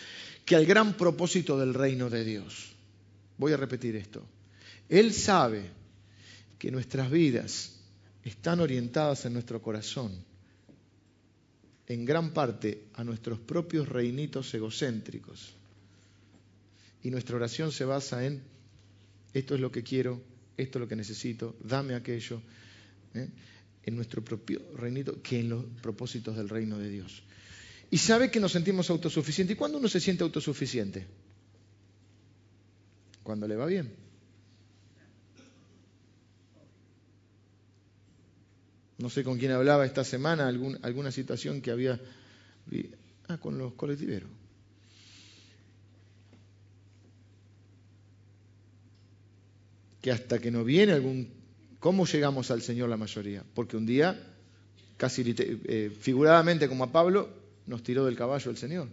[0.44, 2.72] que al gran propósito del reino de Dios.
[3.38, 4.26] Voy a repetir esto.
[4.88, 5.70] Él sabe
[6.58, 7.75] que nuestras vidas
[8.28, 10.12] están orientadas en nuestro corazón,
[11.86, 15.54] en gran parte a nuestros propios reinitos egocéntricos.
[17.04, 18.42] Y nuestra oración se basa en,
[19.32, 20.20] esto es lo que quiero,
[20.56, 22.42] esto es lo que necesito, dame aquello,
[23.14, 23.28] ¿eh?
[23.84, 27.22] en nuestro propio reinito que en los propósitos del reino de Dios.
[27.92, 29.54] Y sabe que nos sentimos autosuficientes.
[29.54, 31.06] ¿Y cuándo uno se siente autosuficiente?
[33.22, 34.05] Cuando le va bien.
[38.98, 42.00] No sé con quién hablaba esta semana, alguna situación que había...
[43.28, 44.30] Ah, con los colectiveros.
[50.00, 51.28] Que hasta que no viene algún...
[51.80, 53.44] ¿Cómo llegamos al Señor la mayoría?
[53.54, 54.18] Porque un día,
[54.96, 57.28] casi eh, figuradamente como a Pablo,
[57.66, 58.88] nos tiró del caballo el Señor.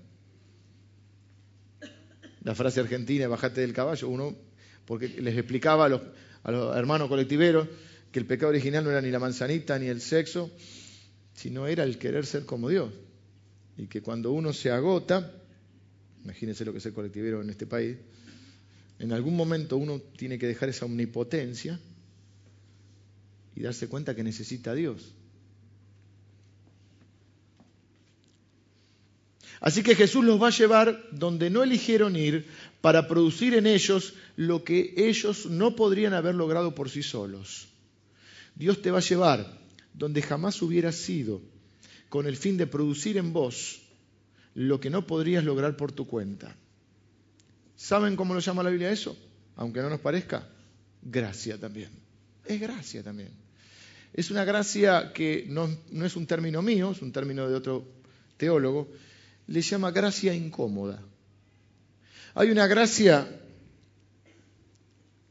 [2.43, 4.35] La frase argentina, bajate del caballo, uno,
[4.85, 6.01] porque les explicaba a los,
[6.43, 7.67] a los hermanos colectiveros,
[8.13, 10.51] que el pecado original no era ni la manzanita ni el sexo,
[11.33, 12.93] sino era el querer ser como Dios.
[13.75, 15.33] Y que cuando uno se agota,
[16.23, 17.97] imagínense lo que es el colectivero en este país,
[18.99, 21.79] en algún momento uno tiene que dejar esa omnipotencia
[23.55, 25.11] y darse cuenta que necesita a Dios.
[29.59, 32.45] Así que Jesús los va a llevar donde no eligieron ir
[32.81, 37.72] para producir en ellos lo que ellos no podrían haber logrado por sí solos.
[38.55, 39.59] Dios te va a llevar
[39.93, 41.41] donde jamás hubieras sido,
[42.09, 43.81] con el fin de producir en vos
[44.55, 46.55] lo que no podrías lograr por tu cuenta.
[47.75, 49.17] ¿Saben cómo lo llama la Biblia eso?
[49.55, 50.47] Aunque no nos parezca,
[51.01, 51.89] gracia también.
[52.45, 53.31] Es gracia también.
[54.13, 57.87] Es una gracia que no, no es un término mío, es un término de otro
[58.37, 58.91] teólogo,
[59.47, 61.01] le llama gracia incómoda.
[62.35, 63.27] Hay una gracia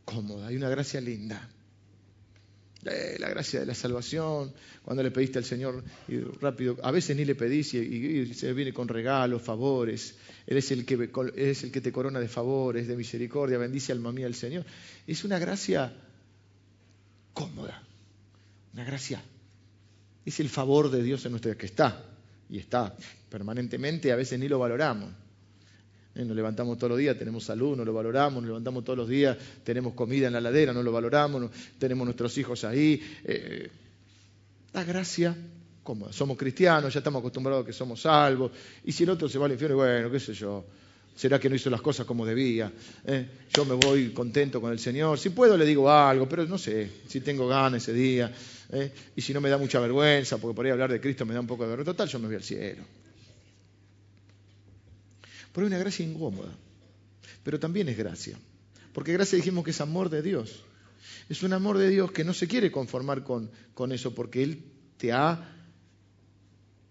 [0.04, 1.48] cómoda, hay una gracia linda.
[2.82, 4.52] La gracia de la salvación,
[4.84, 8.72] cuando le pediste al Señor y rápido, a veces ni le pedís y, se viene
[8.72, 10.16] con regalos, favores,
[10.48, 14.10] Él es, el que, es el que te corona de favores, de misericordia, bendice alma
[14.10, 14.64] mía al Señor.
[15.06, 15.94] Es una gracia
[17.32, 17.84] cómoda,
[18.72, 19.22] una gracia.
[20.26, 22.04] Es el favor de Dios en nuestra que está,
[22.50, 22.96] y está
[23.30, 25.21] permanentemente, a veces ni lo valoramos.
[26.14, 29.08] Eh, nos levantamos todos los días, tenemos salud, no lo valoramos, nos levantamos todos los
[29.08, 33.00] días, tenemos comida en la ladera, no lo valoramos, tenemos nuestros hijos ahí.
[33.24, 33.70] Eh,
[34.74, 35.34] la gracia
[35.82, 36.12] cómoda.
[36.12, 38.52] Somos cristianos, ya estamos acostumbrados a que somos salvos.
[38.84, 40.66] Y si el otro se va al infierno, bueno, qué sé yo,
[41.16, 42.70] será que no hizo las cosas como debía.
[43.06, 45.18] Eh, yo me voy contento con el Señor.
[45.18, 48.30] Si puedo le digo algo, pero no sé, si tengo ganas ese día.
[49.16, 51.40] y si no me da mucha vergüenza, porque por ahí hablar de Cristo me da
[51.40, 52.84] un poco de vergüenza, total, yo me voy al cielo.
[55.52, 56.56] Pero hay una gracia incómoda.
[57.42, 58.38] Pero también es gracia.
[58.92, 60.62] Porque gracia dijimos que es amor de Dios.
[61.28, 64.62] Es un amor de Dios que no se quiere conformar con, con eso, porque Él
[64.96, 65.56] te ha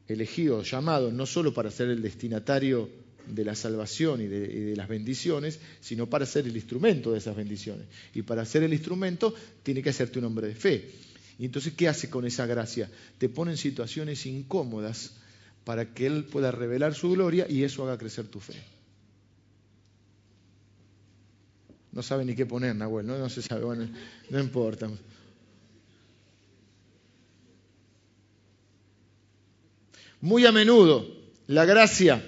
[0.08, 2.90] elegido, llamado, no solo para ser el destinatario
[3.28, 7.20] de la salvación y de, y de, las bendiciones, sino para ser el instrumento de
[7.20, 7.86] esas bendiciones.
[8.14, 10.90] Y para ser el instrumento tiene que hacerte un hombre de fe.
[11.38, 12.90] Y entonces, ¿qué hace con esa gracia?
[13.18, 15.14] Te pone en situaciones incómodas
[15.64, 18.56] para que Él pueda revelar su gloria y eso haga crecer tu fe.
[21.92, 23.88] No sabe ni qué poner, Nahuel, no, no se sabe, bueno,
[24.30, 24.90] no importa.
[30.22, 31.06] Muy a menudo
[31.48, 32.24] la gracia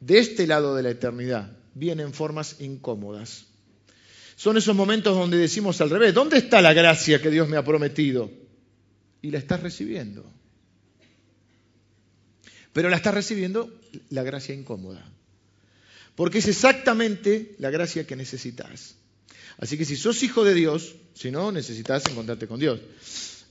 [0.00, 3.46] de este lado de la eternidad viene en formas incómodas.
[4.36, 7.64] Son esos momentos donde decimos al revés, ¿dónde está la gracia que Dios me ha
[7.64, 8.30] prometido?
[9.22, 10.26] Y la estás recibiendo
[12.72, 13.72] pero la estás recibiendo
[14.10, 15.04] la gracia incómoda.
[16.14, 18.96] Porque es exactamente la gracia que necesitas.
[19.58, 22.80] Así que si sos hijo de Dios, si no, necesitas encontrarte con Dios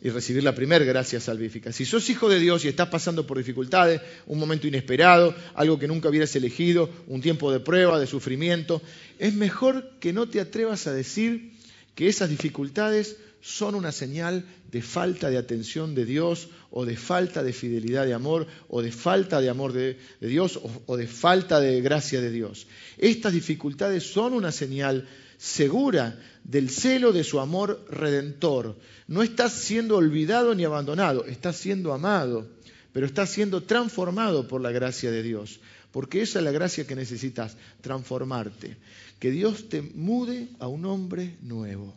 [0.02, 1.72] y recibir la primera gracia salvífica.
[1.72, 5.88] Si sos hijo de Dios y estás pasando por dificultades, un momento inesperado, algo que
[5.88, 8.82] nunca hubieras elegido, un tiempo de prueba, de sufrimiento,
[9.20, 11.54] es mejor que no te atrevas a decir
[11.94, 17.44] que esas dificultades son una señal de falta de atención de Dios o de falta
[17.44, 21.60] de fidelidad de amor o de falta de amor de, Dios o, o de falta
[21.60, 22.68] de gracia de Dios.
[22.98, 28.78] Estas dificultades son una señal segura del celo de su amor redentor.
[29.08, 32.48] No estás siendo olvidado ni abandonado, estás siendo amado,
[32.94, 35.60] pero estás siendo transformado por la gracia de Dios.
[35.92, 38.78] Porque esa es la gracia que necesitas, transformarte.
[39.20, 41.94] Que Dios te mude a un hombre nuevo.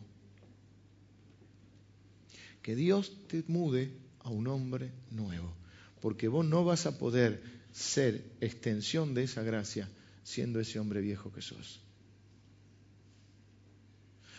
[2.65, 5.53] Que Dios te mude a un hombre nuevo.
[6.01, 9.87] Porque vos no vas a poder ser extensión de esa gracia
[10.23, 11.79] siendo ese hombre viejo que sos.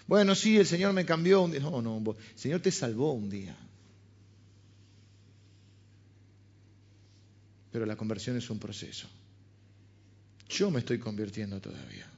[0.09, 1.61] Bueno, sí, el Señor me cambió un día.
[1.61, 3.57] No, no, el Señor te salvó un día.
[7.71, 9.09] Pero la conversión es un proceso.
[10.49, 12.11] Yo me estoy convirtiendo todavía.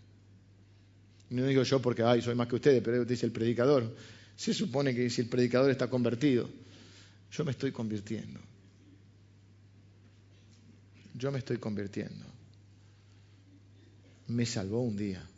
[1.28, 3.94] No digo yo porque, ay, soy más que ustedes, pero dice el predicador.
[4.38, 6.48] Se supone que si el predicador está convertido,
[7.30, 8.40] yo me estoy convirtiendo.
[11.14, 12.24] Yo me estoy convirtiendo.
[14.28, 15.28] Me salvó un día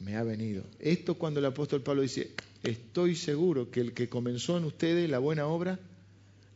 [0.00, 0.64] me ha venido.
[0.78, 5.18] Esto cuando el apóstol Pablo dice, estoy seguro que el que comenzó en ustedes la
[5.18, 5.78] buena obra,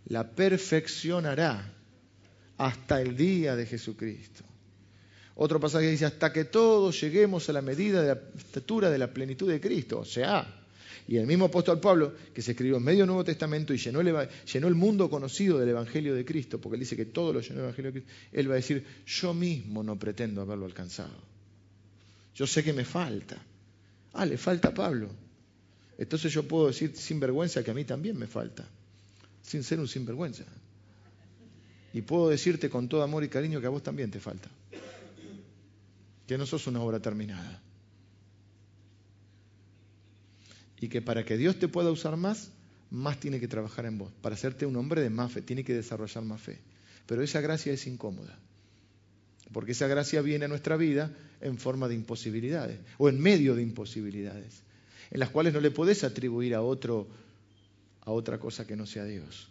[0.07, 1.73] la perfeccionará
[2.59, 4.45] hasta el día de Jesucristo.
[5.37, 9.13] Otro pasaje dice, hasta que todos lleguemos a la medida de la estatura de la
[9.13, 10.60] plenitud de Cristo, o sea,
[11.09, 14.29] y el mismo apóstol Pablo, que se escribió en medio Nuevo Testamento y llenó el,
[14.53, 17.57] llenó el, mundo conocido del Evangelio de Cristo, porque él dice que todo lo llenó
[17.57, 21.17] el Evangelio de Cristo, él va a decir, yo mismo no pretendo haberlo alcanzado.
[22.35, 23.37] Yo sé que me falta.
[24.13, 25.11] Ah, le falta a Pablo.
[25.99, 28.67] Entonces yo puedo decir sin vergüenza que a mí también me falta,
[29.43, 30.45] sin ser un sinvergüenza.
[31.93, 34.49] Y puedo decirte con todo amor y cariño que a vos también te falta.
[36.27, 37.61] Que no sos una obra terminada.
[40.81, 42.51] Y que para que Dios te pueda usar más,
[42.91, 44.13] más tiene que trabajar en vos.
[44.23, 46.59] Para hacerte un hombre de más fe, tiene que desarrollar más fe.
[47.07, 48.39] Pero esa gracia es incómoda.
[49.53, 53.63] Porque esa gracia viene a nuestra vida en forma de imposibilidades o en medio de
[53.63, 54.63] imposibilidades,
[55.11, 57.09] en las cuales no le podés atribuir a otro
[58.03, 59.49] a otra cosa que no sea Dios.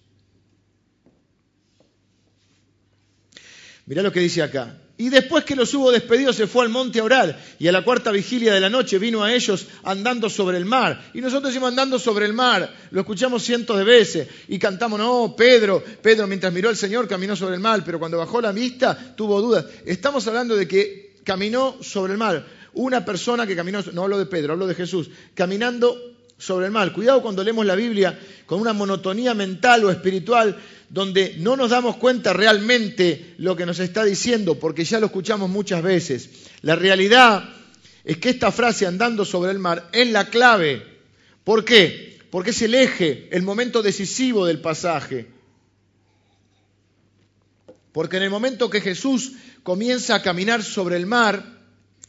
[3.86, 4.78] Mirá lo que dice acá.
[5.00, 7.86] Y después que los hubo despedido se fue al monte a orar y a la
[7.86, 11.12] cuarta vigilia de la noche vino a ellos andando sobre el mar.
[11.14, 15.36] Y nosotros decimos andando sobre el mar, lo escuchamos cientos de veces y cantamos, no,
[15.38, 19.16] Pedro, Pedro mientras miró al Señor caminó sobre el mar, pero cuando bajó la vista
[19.16, 19.68] tuvo dudas.
[19.86, 22.46] Estamos hablando de que caminó sobre el mar.
[22.74, 25.98] Una persona que caminó, no hablo de Pedro, hablo de Jesús, caminando
[26.38, 26.92] sobre el mar.
[26.92, 30.58] Cuidado cuando leemos la Biblia con una monotonía mental o espiritual
[30.90, 35.50] donde no nos damos cuenta realmente lo que nos está diciendo, porque ya lo escuchamos
[35.50, 36.30] muchas veces.
[36.62, 37.48] La realidad
[38.04, 40.84] es que esta frase andando sobre el mar es la clave.
[41.44, 42.20] ¿Por qué?
[42.32, 45.28] Porque es el eje, el momento decisivo del pasaje.
[47.92, 51.44] Porque en el momento que Jesús comienza a caminar sobre el mar,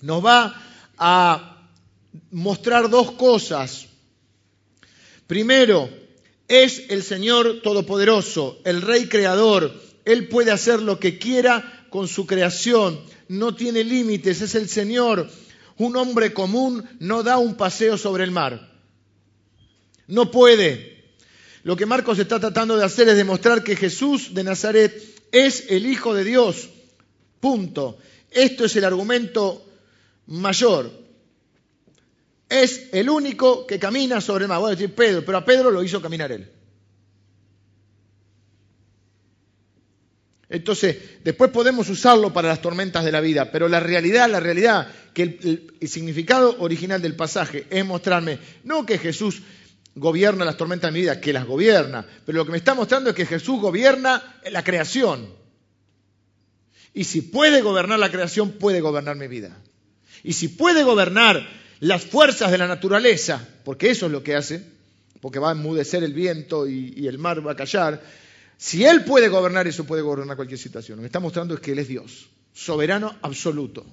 [0.00, 0.54] nos va
[0.96, 1.68] a
[2.30, 3.86] mostrar dos cosas.
[5.26, 5.88] Primero,
[6.50, 9.72] es el Señor Todopoderoso, el Rey Creador.
[10.04, 13.00] Él puede hacer lo que quiera con su creación.
[13.28, 15.30] No tiene límites, es el Señor.
[15.78, 18.68] Un hombre común no da un paseo sobre el mar.
[20.08, 21.14] No puede.
[21.62, 24.92] Lo que Marcos está tratando de hacer es demostrar que Jesús de Nazaret
[25.30, 26.68] es el Hijo de Dios.
[27.38, 27.96] Punto.
[28.28, 29.64] Esto es el argumento
[30.26, 30.90] mayor
[32.50, 34.58] es el único que camina sobre el mar.
[34.58, 36.50] Voy a decir Pedro, pero a Pedro lo hizo caminar él.
[40.48, 44.88] Entonces, después podemos usarlo para las tormentas de la vida, pero la realidad, la realidad,
[45.14, 49.42] que el, el, significado original del pasaje es mostrarme, no que Jesús
[49.94, 53.10] gobierna las tormentas de mi vida, que las gobierna, pero lo que me está mostrando
[53.10, 55.32] es que Jesús gobierna la creación.
[56.94, 59.56] Y si puede gobernar la creación, puede gobernar mi vida.
[60.24, 61.48] Y si puede gobernar
[61.80, 64.62] las fuerzas de la naturaleza, porque eso es lo que hace,
[65.20, 68.02] porque va a enmudecer el viento y, el mar va a callar.
[68.56, 70.96] Si Él puede gobernar eso, puede gobernar cualquier situación.
[70.96, 73.84] Lo que está mostrando es que Él es Dios, soberano absoluto.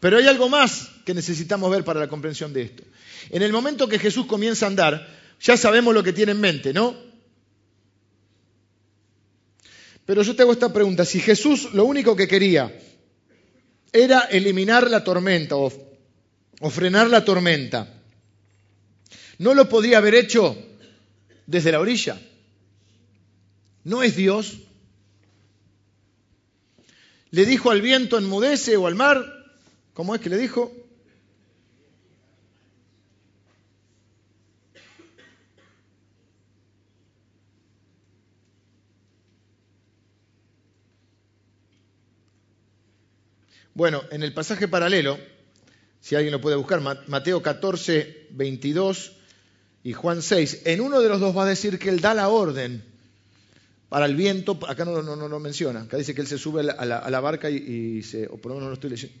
[0.00, 2.82] Pero hay algo más que necesitamos ver para la comprensión de esto.
[3.30, 5.06] En el momento que Jesús comienza a andar,
[5.40, 6.96] ya sabemos lo que tiene en mente, ¿no?
[10.04, 12.76] Pero yo te hago esta pregunta, si Jesús lo único que quería
[13.92, 15.70] era eliminar la tormenta o,
[16.70, 17.88] frenar la tormenta.
[19.38, 20.56] No lo podría haber hecho
[21.46, 22.20] desde la orilla.
[23.84, 24.58] ¿No es Dios?
[27.30, 29.24] Le dijo al viento enmudece o al mar,
[29.94, 30.72] ¿cómo es que le dijo?
[43.74, 45.18] Bueno, en el pasaje paralelo,
[46.00, 49.12] si alguien lo puede buscar, Mateo 14, 22
[49.84, 52.28] y Juan 6, en uno de los dos va a decir que él da la
[52.28, 52.84] orden
[53.88, 56.84] para el viento, acá no, no, lo menciona, acá dice que él se sube a
[56.84, 59.16] la, barca y, se, o por lo menos no lo estoy leyendo,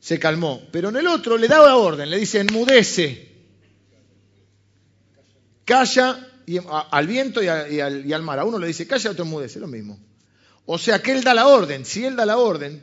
[0.00, 3.32] se calmó, pero en el otro le da la orden, le dice enmudece,
[5.64, 6.58] calla y,
[6.90, 9.98] al viento y, al, mar, a uno le dice calla, a otro enmudece, lo mismo.
[10.66, 12.82] O sea que él da la orden, si él da la orden,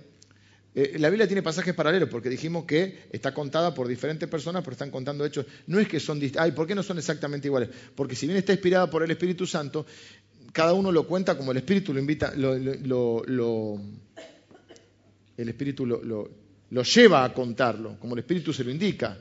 [0.73, 4.71] eh, la Biblia tiene pasajes paralelos porque dijimos que está contada por diferentes personas, pero
[4.73, 5.45] están contando hechos.
[5.67, 7.69] No es que son ay, ¿por qué no son exactamente iguales?
[7.95, 9.85] Porque si bien está inspirada por el Espíritu Santo,
[10.53, 12.33] cada uno lo cuenta como el Espíritu lo invita,
[15.37, 19.17] el Espíritu lo, lleva a contarlo, como el Espíritu se lo indica.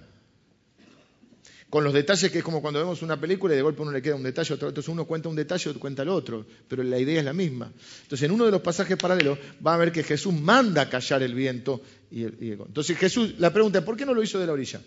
[1.71, 4.03] Con los detalles que es como cuando vemos una película y de golpe uno le
[4.03, 6.99] queda un detalle, otro, entonces uno cuenta un detalle, otro cuenta el otro, pero la
[6.99, 7.73] idea es la misma.
[8.03, 11.33] Entonces en uno de los pasajes paralelos va a ver que Jesús manda callar el
[11.33, 11.81] viento.
[12.11, 14.81] Y y entonces Jesús, la pregunta ¿por qué no lo hizo de la orilla?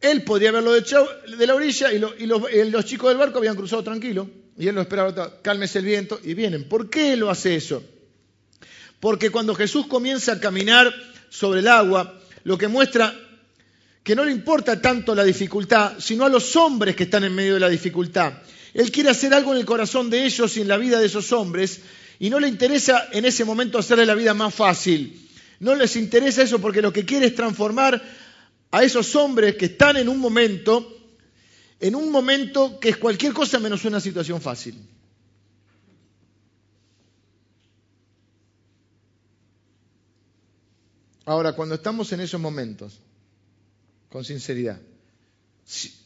[0.00, 4.28] Él podría haberlo echado de la orilla y, los, chicos del barco habían cruzado tranquilo.
[4.56, 6.64] Y él lo esperaba, cálmese el viento y vienen.
[6.64, 7.82] ¿Por qué lo hace eso?
[9.00, 10.92] Porque cuando Jesús comienza a caminar
[11.28, 13.14] sobre el agua, lo que muestra
[14.06, 17.54] que no le importa tanto la dificultad, sino a los hombres que están en medio
[17.54, 18.34] de la dificultad.
[18.72, 21.32] Él quiere hacer algo en el corazón de ellos y en la vida de esos
[21.32, 21.80] hombres,
[22.20, 25.28] y no le interesa en ese momento hacerle la vida más fácil.
[25.58, 28.00] No les interesa eso porque lo que quiere es transformar
[28.70, 30.86] a esos hombres que están en un momento,
[31.80, 34.76] en un momento que es cualquier cosa menos una situación fácil.
[41.26, 43.00] Ahora, cuando estamos en esos momentos,
[44.08, 44.80] con sinceridad,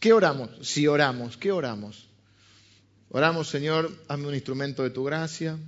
[0.00, 0.50] ¿qué oramos?
[0.66, 2.08] Si oramos, ¿qué oramos?
[3.10, 5.58] Oramos, Señor, hazme un instrumento de tu gracia,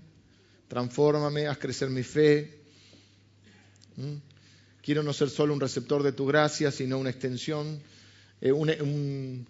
[0.68, 2.62] transfórmame, haz crecer mi fe.
[4.82, 7.78] Quiero no ser solo un receptor de tu gracia, sino una extensión,
[8.40, 9.46] eh, un,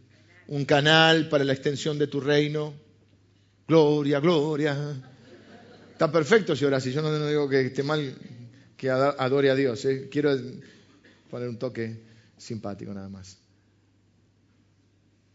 [0.66, 2.74] canal para la extensión de tu reino.
[3.68, 5.00] Gloria, gloria.
[5.92, 8.16] Está perfecto si oras, y yo no, digo que esté mal
[8.82, 9.84] que adore a Dios.
[9.84, 10.08] Eh.
[10.10, 10.36] Quiero
[11.30, 12.02] poner un toque
[12.36, 13.38] simpático nada más.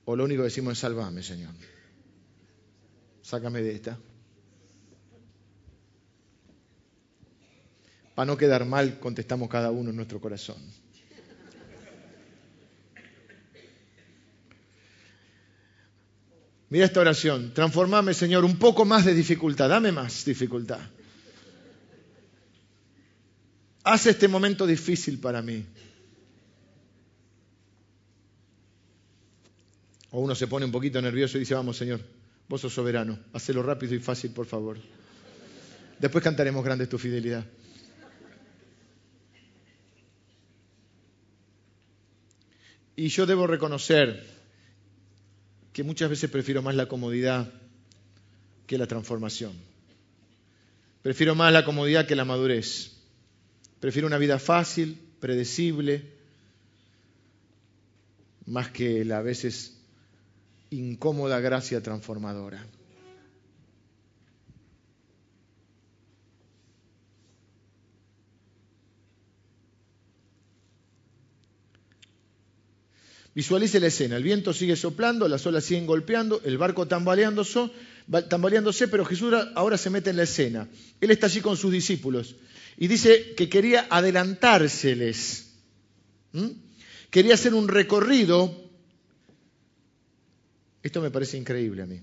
[0.03, 1.53] O lo único que decimos es salvame, Señor.
[3.21, 3.97] Sácame de esta.
[8.15, 10.57] Para no quedar mal, contestamos cada uno en nuestro corazón.
[16.67, 17.53] Mira esta oración.
[17.53, 19.69] Transformame, Señor, un poco más de dificultad.
[19.69, 20.81] Dame más dificultad.
[23.89, 25.63] Haz este momento difícil para mí.
[30.11, 32.01] O uno se pone un poquito nervioso y dice, vamos, Señor,
[32.49, 33.17] vos sos soberano.
[33.31, 34.77] Hacelo rápido y fácil, por favor.
[35.99, 37.45] Después cantaremos grande tu fidelidad.
[42.97, 44.21] Y yo debo reconocer
[45.71, 47.49] que muchas veces prefiero más la comodidad
[48.65, 49.53] que la transformación.
[51.01, 52.96] Prefiero más la comodidad que la madurez.
[53.79, 56.03] Prefiero una vida fácil, predecible,
[58.47, 59.77] más que la a veces
[60.71, 62.65] incómoda gracia transformadora.
[73.35, 74.17] Visualice la escena.
[74.17, 77.69] El viento sigue soplando, las olas siguen golpeando, el barco tambaleándose,
[78.29, 80.67] tambaleándose, pero Jesús ahora se mete en la escena.
[80.99, 82.35] Él está allí con sus discípulos
[82.77, 85.51] y dice que quería adelantárseles.
[87.09, 88.69] Quería hacer un recorrido.
[90.83, 91.99] Esto me parece increíble a mí.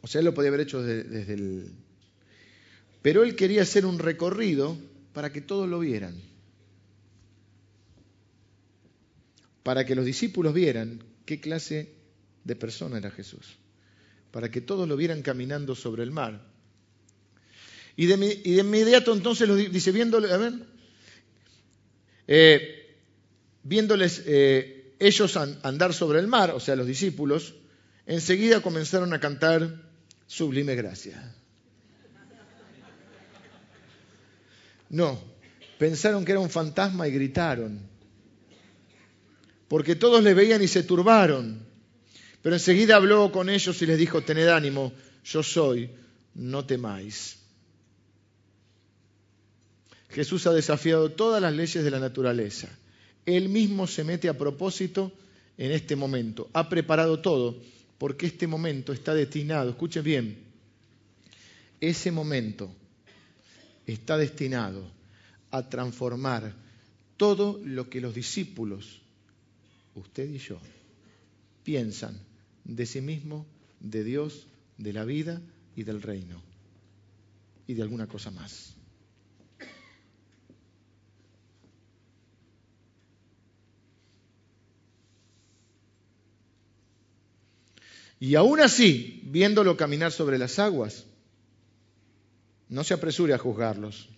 [0.00, 1.72] O sea, él lo podía haber hecho desde, desde el...
[3.02, 4.76] Pero él quería hacer un recorrido
[5.12, 6.14] para que todos lo vieran.
[9.62, 11.94] para que los discípulos vieran qué clase
[12.44, 13.58] de persona era Jesús,
[14.30, 16.51] para que todos lo vieran caminando sobre el mar.
[17.96, 20.52] Y de, inmediato entonces dice, viéndole, a ver,
[22.26, 22.96] eh,
[23.62, 27.54] viéndoles eh, ellos andar sobre el mar, o sea, los discípulos,
[28.06, 29.82] enseguida comenzaron a cantar
[30.26, 31.34] sublime gracia.
[34.88, 35.18] No,
[35.78, 37.92] pensaron que era un fantasma y gritaron
[39.72, 41.66] porque todos le veían y se turbaron.
[42.42, 44.92] Pero enseguida habló con ellos y les dijo, tened ánimo,
[45.24, 45.88] yo soy,
[46.34, 47.38] no temáis.
[50.12, 52.68] Jesús ha desafiado todas las leyes de la naturaleza.
[53.24, 55.12] Él mismo se mete a propósito
[55.56, 56.50] en este momento.
[56.52, 57.56] Ha preparado todo
[57.98, 60.38] porque este momento está destinado, escuchen bien,
[61.80, 62.74] ese momento
[63.86, 64.84] está destinado
[65.50, 66.52] a transformar
[67.16, 69.00] todo lo que los discípulos,
[69.94, 70.58] usted y yo,
[71.62, 72.18] piensan
[72.64, 73.46] de sí mismo,
[73.80, 74.46] de Dios,
[74.78, 75.40] de la vida
[75.76, 76.42] y del reino
[77.66, 78.74] y de alguna cosa más.
[88.22, 91.06] Y aún así, viéndolo caminar sobre las aguas,
[92.68, 94.08] no se apresure a juzgarlos.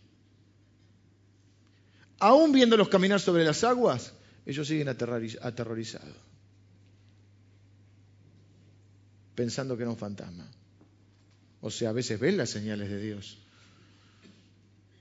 [2.19, 4.13] Aún viéndolos caminar sobre las aguas,
[4.45, 6.17] ellos siguen aterrorizados,
[9.35, 10.51] pensando que era un fantasma.
[11.63, 13.39] O sea, a veces ven las señales de Dios,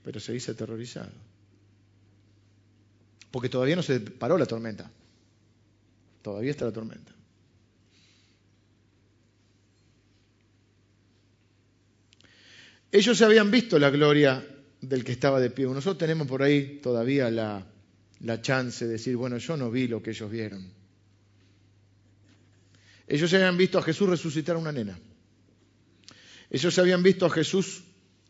[0.02, 1.12] pero se dice aterrorizado.
[3.30, 4.90] Porque todavía no se paró la tormenta.
[6.22, 7.13] Todavía está la tormenta.
[12.94, 14.46] Ellos habían visto la gloria
[14.80, 15.64] del que estaba de pie.
[15.64, 17.66] Nosotros tenemos por ahí todavía la,
[18.20, 20.64] la chance de decir, bueno, yo no vi lo que ellos vieron.
[23.08, 24.96] Ellos habían visto a Jesús resucitar a una nena.
[26.48, 27.82] Ellos habían visto a Jesús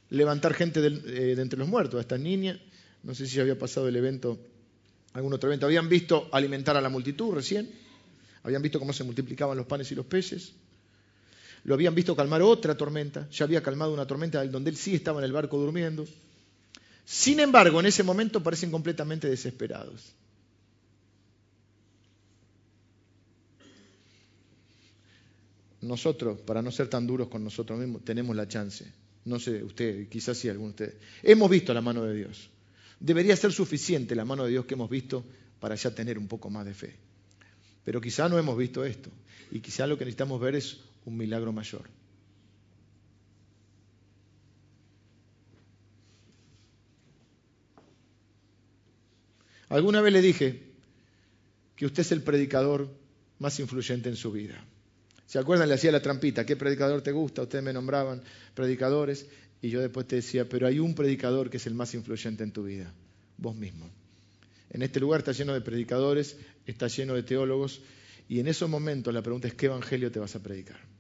[0.08, 2.58] levantar gente de, entre los muertos, a esta niña.
[3.02, 4.38] No sé si había pasado el evento,
[5.12, 5.66] algún otro evento.
[5.66, 7.70] Habían visto alimentar a la multitud recién.
[8.42, 10.54] Habían visto cómo se multiplicaban los panes y los peces.
[11.64, 15.20] Lo habían visto calmar otra tormenta, ya había calmado una tormenta donde él sí estaba
[15.20, 16.06] en el barco durmiendo.
[17.06, 20.14] Sin embargo, en ese momento parecen completamente desesperados.
[25.80, 28.90] Nosotros, para no ser tan duros con nosotros mismos, tenemos la chance.
[29.24, 30.94] No sé, usted, quizás sí, alguno de ustedes.
[31.22, 32.50] Hemos visto la mano de Dios.
[33.00, 35.24] Debería ser suficiente la mano de Dios que hemos visto
[35.60, 36.94] para ya tener un poco más de fe.
[37.84, 39.10] Pero quizá no hemos visto esto.
[39.50, 41.88] Y quizá lo que necesitamos ver es un milagro mayor.
[49.68, 50.62] Alguna vez le dije
[51.74, 52.88] que usted es el predicador
[53.38, 54.64] más influyente en su vida.
[55.26, 55.68] ¿Se acuerdan?
[55.68, 57.42] Le hacía la trampita, ¿qué predicador te gusta?
[57.42, 58.22] Ustedes me nombraban
[58.54, 59.26] predicadores
[59.60, 62.52] y yo después te decía, pero hay un predicador que es el más influyente en
[62.52, 62.92] tu vida,
[63.38, 63.88] vos mismo.
[64.70, 66.36] En este lugar está lleno de predicadores,
[66.66, 67.80] está lleno de teólogos
[68.28, 70.93] y en esos momentos la pregunta es, ¿qué evangelio te vas a predicar?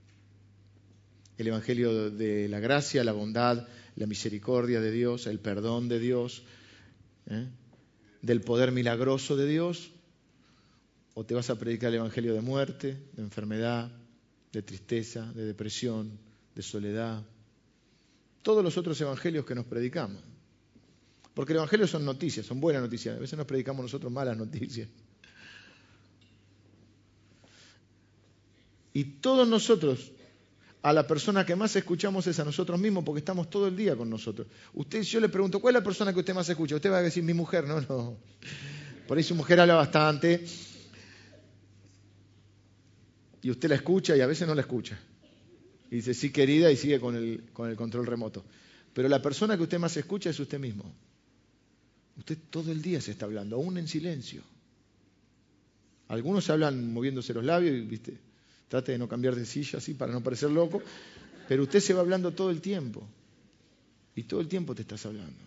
[1.38, 3.66] El Evangelio de la gracia, la bondad,
[3.96, 6.42] la misericordia de Dios, el perdón de Dios,
[7.26, 7.46] ¿eh?
[8.22, 9.90] del poder milagroso de Dios,
[11.14, 13.90] o te vas a predicar el Evangelio de muerte, de enfermedad,
[14.52, 16.18] de tristeza, de depresión,
[16.54, 17.22] de soledad,
[18.42, 20.22] todos los otros evangelios que nos predicamos.
[21.32, 23.16] Porque el Evangelio son noticias, son buenas noticias.
[23.16, 24.88] A veces nos predicamos nosotros malas noticias.
[28.92, 30.12] Y todos nosotros
[30.84, 33.96] a la persona que más escuchamos es a nosotros mismos porque estamos todo el día
[33.96, 34.46] con nosotros.
[34.74, 36.74] Usted, yo le pregunto, ¿cuál es la persona que usted más escucha?
[36.74, 38.18] Usted va a decir, mi mujer, no, no.
[39.08, 40.44] Por ahí su mujer habla bastante.
[43.40, 45.00] Y usted la escucha y a veces no la escucha.
[45.90, 48.44] Y dice, sí, querida, y sigue con el, con el control remoto.
[48.92, 50.94] Pero la persona que usted más escucha es usted mismo.
[52.18, 54.42] Usted todo el día se está hablando, aún en silencio.
[56.08, 58.18] Algunos hablan moviéndose los labios y, viste,
[58.68, 60.82] Trate de no cambiar de silla así para no parecer loco.
[61.48, 63.06] Pero usted se va hablando todo el tiempo.
[64.14, 65.38] Y todo el tiempo te estás hablando.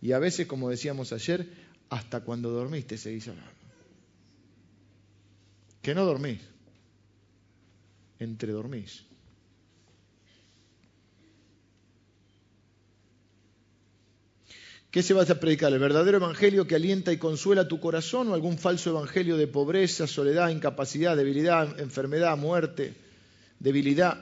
[0.00, 1.46] Y a veces, como decíamos ayer,
[1.90, 3.52] hasta cuando dormís te seguís hablando.
[5.82, 6.40] Que no dormís.
[8.18, 9.04] Entre dormís.
[14.94, 15.72] ¿Qué se va a predicar?
[15.72, 20.06] ¿El verdadero evangelio que alienta y consuela tu corazón o algún falso evangelio de pobreza,
[20.06, 22.94] soledad, incapacidad, debilidad, enfermedad, muerte,
[23.58, 24.16] debilidad?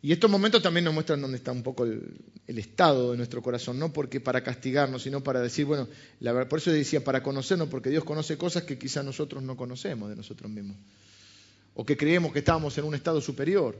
[0.00, 2.14] Y estos momentos también nos muestran dónde está un poco el,
[2.46, 5.86] estado de nuestro corazón, no porque para castigarnos, sino para decir, bueno,
[6.20, 10.08] la, por eso decía, para conocernos, porque Dios conoce cosas que quizás nosotros no conocemos
[10.08, 10.78] de nosotros mismos.
[11.74, 13.76] O que creemos que estábamos en un estado superior,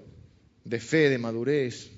[0.64, 1.92] de fe, de madurez,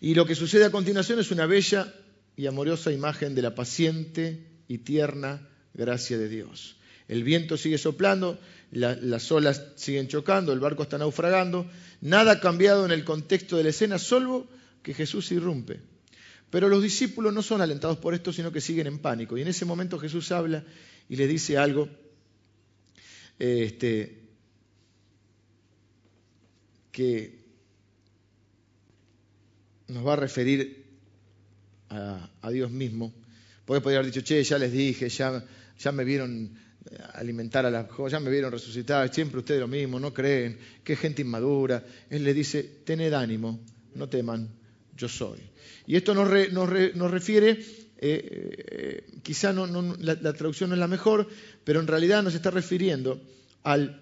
[0.00, 1.92] y lo que sucede a continuación es una bella
[2.36, 6.76] y amorosa imagen de la paciente y tierna gracia de Dios.
[7.08, 8.38] El viento sigue soplando,
[8.70, 11.66] las olas siguen chocando, el barco está naufragando,
[12.00, 14.46] nada ha cambiado en el contexto de la escena, salvo
[14.82, 15.80] que Jesús irrumpe.
[16.50, 19.36] Pero los discípulos no son alentados por esto, sino que siguen en pánico.
[19.36, 20.64] Y en ese momento Jesús habla
[21.08, 21.88] y le dice algo
[23.38, 24.20] este,
[26.92, 27.37] que
[29.88, 30.86] nos va a referir
[31.90, 33.12] a, Dios mismo.
[33.64, 35.44] Porque podría haber dicho, che, ya les dije, ya,
[35.78, 36.50] ya me vieron
[37.14, 41.22] alimentar a las ya me vieron resucitar, siempre ustedes lo mismo, no creen, qué gente
[41.22, 41.84] inmadura.
[42.08, 43.60] Él le dice, tened ánimo,
[43.94, 44.48] no teman,
[44.96, 45.38] yo soy.
[45.86, 47.56] Y esto nos, refiere, eh,
[47.98, 49.66] eh, quizá no,
[49.98, 51.28] la, la traducción no es la mejor,
[51.64, 53.20] pero en realidad nos está refiriendo
[53.64, 54.00] al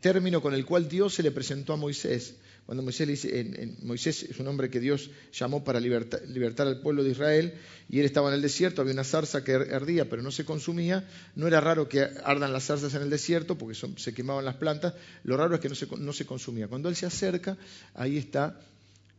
[0.00, 2.36] término con el cual Dios se le presentó a Moisés
[2.66, 7.12] cuando Moisés, dice, Moisés es un hombre que Dios llamó para libertar, al pueblo de
[7.12, 7.54] Israel
[7.88, 11.08] y él estaba en el desierto, había una zarza que ardía pero no se consumía,
[11.36, 14.94] no era raro que ardan las zarzas en el desierto porque se quemaban las plantas,
[15.22, 16.66] lo raro es que no se, consumía.
[16.66, 17.56] Cuando él se acerca,
[17.94, 18.60] ahí está,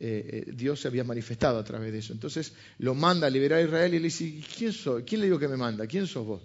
[0.02, 2.12] eh, eh, Dios se había manifestado a través de eso.
[2.12, 5.04] Entonces lo manda a liberar a Israel y le dice, ¿quién soy?
[5.04, 5.88] ¿Quién le digo que me manda?
[5.88, 6.42] ¿Quién sos vos?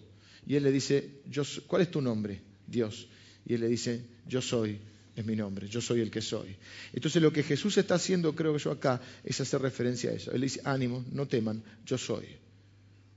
[0.47, 1.23] Y él le dice,
[1.67, 2.41] ¿cuál es tu nombre?
[2.65, 3.09] Dios.
[3.45, 4.79] Y él le dice, yo soy
[5.15, 6.57] es mi nombre, yo soy el que soy.
[6.93, 10.33] Entonces lo que Jesús está haciendo, creo que yo acá, es hacer referencia a eso.
[10.33, 12.27] Él dice, ánimo, no teman, yo soy.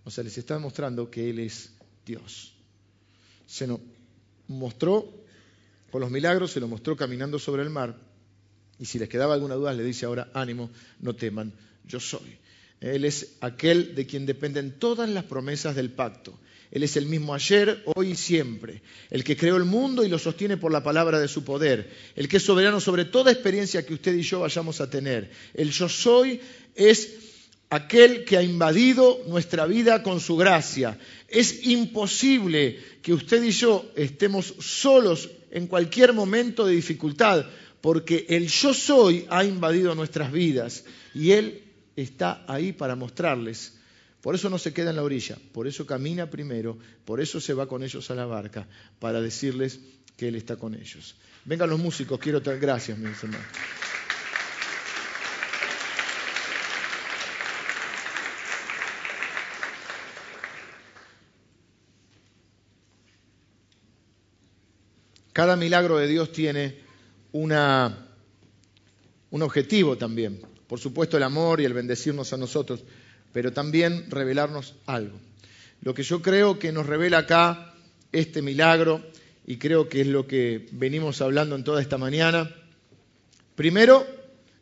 [0.04, 1.72] O sea, les está mostrando que Él es
[2.06, 2.54] Dios.
[3.48, 3.80] Se nos
[4.48, 5.26] mostró
[5.90, 7.98] con los milagros, se lo mostró caminando sobre el mar.
[8.78, 10.70] Y si les quedaba alguna duda, le dice ahora, ánimo,
[11.00, 11.54] no teman,
[11.86, 12.38] yo soy.
[12.82, 16.38] Él es aquel de quien dependen todas las promesas del pacto.
[16.72, 20.20] Él es el mismo ayer, hoy y siempre, el que creó el mundo y lo
[20.20, 23.94] sostiene por la palabra de su poder, el que es soberano sobre toda experiencia que
[23.94, 25.30] usted y yo vayamos a tener.
[25.54, 26.42] El yo soy
[26.76, 27.16] es
[27.70, 30.98] aquel que ha invadido nuestra vida con su gracia.
[31.28, 37.46] Es imposible que usted y yo estemos solos en cualquier momento de dificultad,
[37.82, 41.62] porque el yo soy ha invadido nuestras vidas y Él
[41.96, 43.75] está ahí para mostrarles
[44.26, 47.54] por eso no se queda en la orilla, por eso camina primero, por eso se
[47.54, 48.68] va con ellos a la barca,
[48.98, 49.80] para decirles
[50.18, 51.14] que Él está con ellos.
[51.46, 53.46] Vengan los músicos, quiero traer gracias, mis hermanos.
[65.34, 66.80] Cada milagro de Dios tiene
[67.32, 68.10] una,
[69.30, 70.42] un objetivo también.
[70.66, 72.84] Por supuesto el amor y el bendecirnos a nosotros
[73.36, 75.20] pero también revelarnos algo.
[75.82, 77.74] Lo que yo creo que nos revela acá
[78.14, 79.04] este milagro,
[79.46, 82.50] y creo que es lo que venimos hablando en toda esta mañana,
[83.58, 84.08] primero,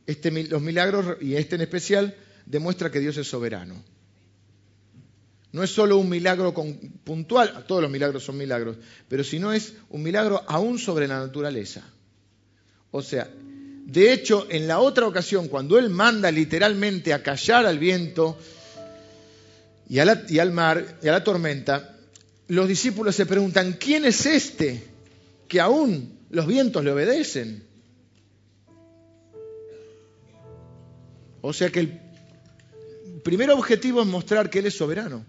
[0.08, 2.16] este, los milagros, y este en especial,
[2.48, 3.76] demuestra que Dios es soberano.
[5.52, 6.52] No es solo un milagro
[7.04, 11.20] puntual, todos los milagros son milagros, pero si no es un milagro aún sobre la
[11.20, 11.84] naturaleza.
[12.90, 13.30] O sea,
[13.86, 18.40] de hecho, en la otra ocasión, cuando Él manda literalmente a callar al viento
[19.94, 20.00] y,
[20.40, 21.96] al mar y a la tormenta,
[22.48, 24.84] los discípulos se preguntan, ¿quién es este
[25.48, 27.64] que aún los vientos le obedecen?
[31.42, 32.00] O sea que el
[33.24, 35.24] primer objetivo es mostrar que Él es soberano.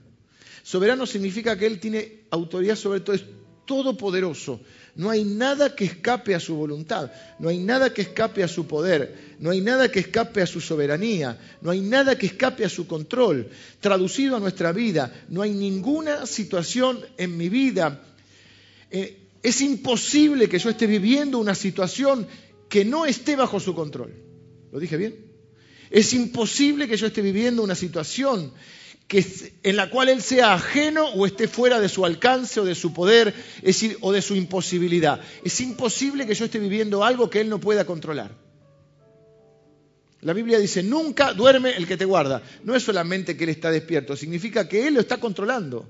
[0.62, 3.24] Soberano significa que Él tiene autoridad sobre todo, es
[3.66, 4.60] todopoderoso.
[4.96, 8.66] No hay nada que escape a su voluntad, no hay nada que escape a su
[8.66, 12.68] poder, no hay nada que escape a su soberanía, no hay nada que escape a
[12.68, 13.48] su control.
[13.80, 18.02] Traducido a nuestra vida, no hay ninguna situación en mi vida.
[18.90, 22.26] Eh, es imposible que yo esté viviendo una situación
[22.68, 24.14] que no esté bajo su control.
[24.70, 25.16] ¿Lo dije bien?
[25.90, 28.52] Es imposible que yo esté viviendo una situación
[29.08, 32.92] en la cual Él sea ajeno o esté fuera de su alcance o de su
[32.92, 33.34] poder
[34.00, 35.20] o de su imposibilidad.
[35.44, 38.34] Es imposible que yo esté viviendo algo que Él no pueda controlar.
[40.22, 42.42] La Biblia dice, nunca duerme el que te guarda.
[42.64, 45.86] No es solamente que Él está despierto, significa que Él lo está controlando.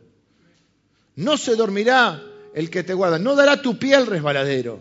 [1.17, 2.21] No se dormirá
[2.53, 4.81] el que te guarda, no dará tu pie al resbaladero.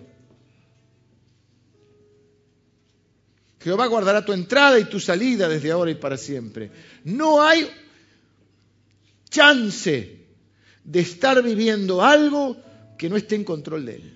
[3.59, 6.69] Jehová guardará tu entrada y tu salida desde ahora y para siempre.
[7.05, 7.69] No hay
[9.33, 10.23] chance
[10.83, 12.55] de estar viviendo algo
[12.97, 14.13] que no esté en control de Él.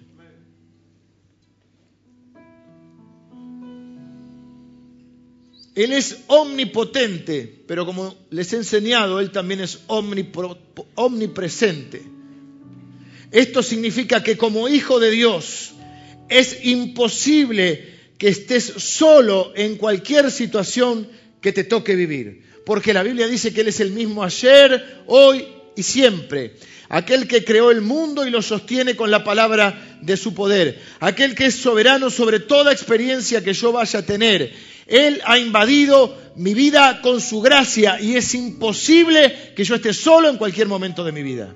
[5.75, 12.01] Él es omnipotente, pero como les he enseñado, Él también es omnipresente.
[13.31, 15.73] Esto significa que como hijo de Dios
[16.29, 21.07] es imposible que estés solo en cualquier situación
[21.41, 25.47] que te toque vivir porque la Biblia dice que Él es el mismo ayer, hoy
[25.77, 26.57] y siempre.
[26.89, 30.77] Aquel que creó el mundo y lo sostiene con la palabra de su poder.
[30.99, 34.53] Aquel que es soberano sobre toda experiencia que yo vaya a tener.
[34.85, 40.27] Él ha invadido mi vida con su gracia y es imposible que yo esté solo
[40.27, 41.55] en cualquier momento de mi vida.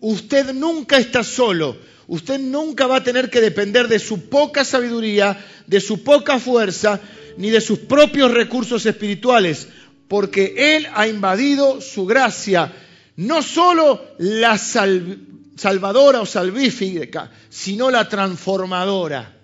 [0.00, 1.76] Usted nunca está solo.
[2.06, 7.00] Usted nunca va a tener que depender de su poca sabiduría, de su poca fuerza,
[7.36, 9.68] ni de sus propios recursos espirituales,
[10.08, 12.72] porque Él ha invadido su gracia.
[13.16, 19.36] no solo la salvadora o salvífica, sino la transformadora,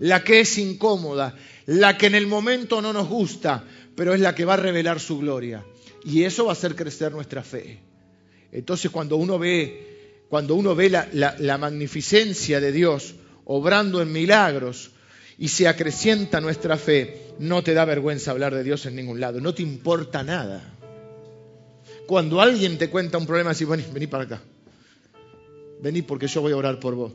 [0.00, 1.34] la que es incómoda,
[1.66, 5.00] la que en el momento no nos gusta, pero es la que va a revelar
[5.00, 5.64] su gloria.
[6.04, 7.78] Y eso va a hacer crecer nuestra fe.
[8.50, 14.90] Entonces cuando uno ve, cuando uno ve la, la magnificencia de Dios obrando en milagros
[15.38, 19.40] y se acrecienta nuestra fe, no te da vergüenza hablar de Dios en ningún lado,
[19.40, 20.62] no te importa nada.
[22.06, 24.42] Cuando alguien te cuenta un problema, así, vení, vení para acá.
[25.80, 27.12] Vení porque yo voy a orar por vos.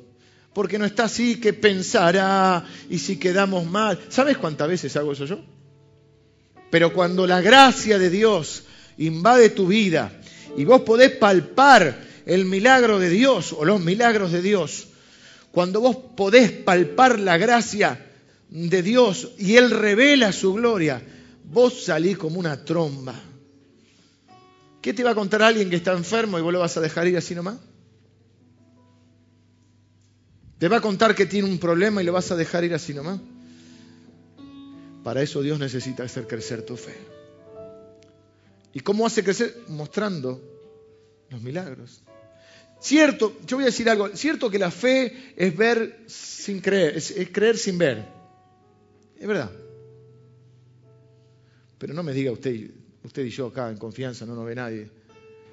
[0.53, 3.99] Porque no está así que pensará y si quedamos mal.
[4.09, 5.39] ¿Sabes cuántas veces hago eso yo?
[6.72, 8.63] Pero cuando la gracia de Dios
[8.97, 10.11] invade tu vida
[10.57, 14.88] y vos podés palpar el milagro de Dios o los milagros de Dios,
[15.51, 18.06] cuando vos podés palpar la gracia
[18.49, 21.01] de Dios y Él revela su gloria,
[21.45, 23.15] vos salís como una tromba.
[24.81, 27.07] ¿Qué te va a contar alguien que está enfermo y vos lo vas a dejar
[27.07, 27.57] ir así nomás?
[30.57, 32.93] ¿Te va a contar que tiene un problema y lo vas a dejar ir así
[32.93, 33.19] nomás?
[35.03, 36.95] Para eso Dios necesita hacer crecer tu fe.
[38.73, 39.55] ¿Y cómo hace crecer?
[39.67, 40.41] Mostrando
[41.29, 42.01] los milagros.
[42.79, 47.13] Cierto, yo voy a decir algo, cierto que la fe es ver sin creer, es,
[47.31, 48.05] creer sin ver.
[49.20, 49.51] Es verdad.
[51.78, 52.72] Pero no me diga usted,
[53.03, 54.89] usted y yo acá en confianza, no nos ve nadie,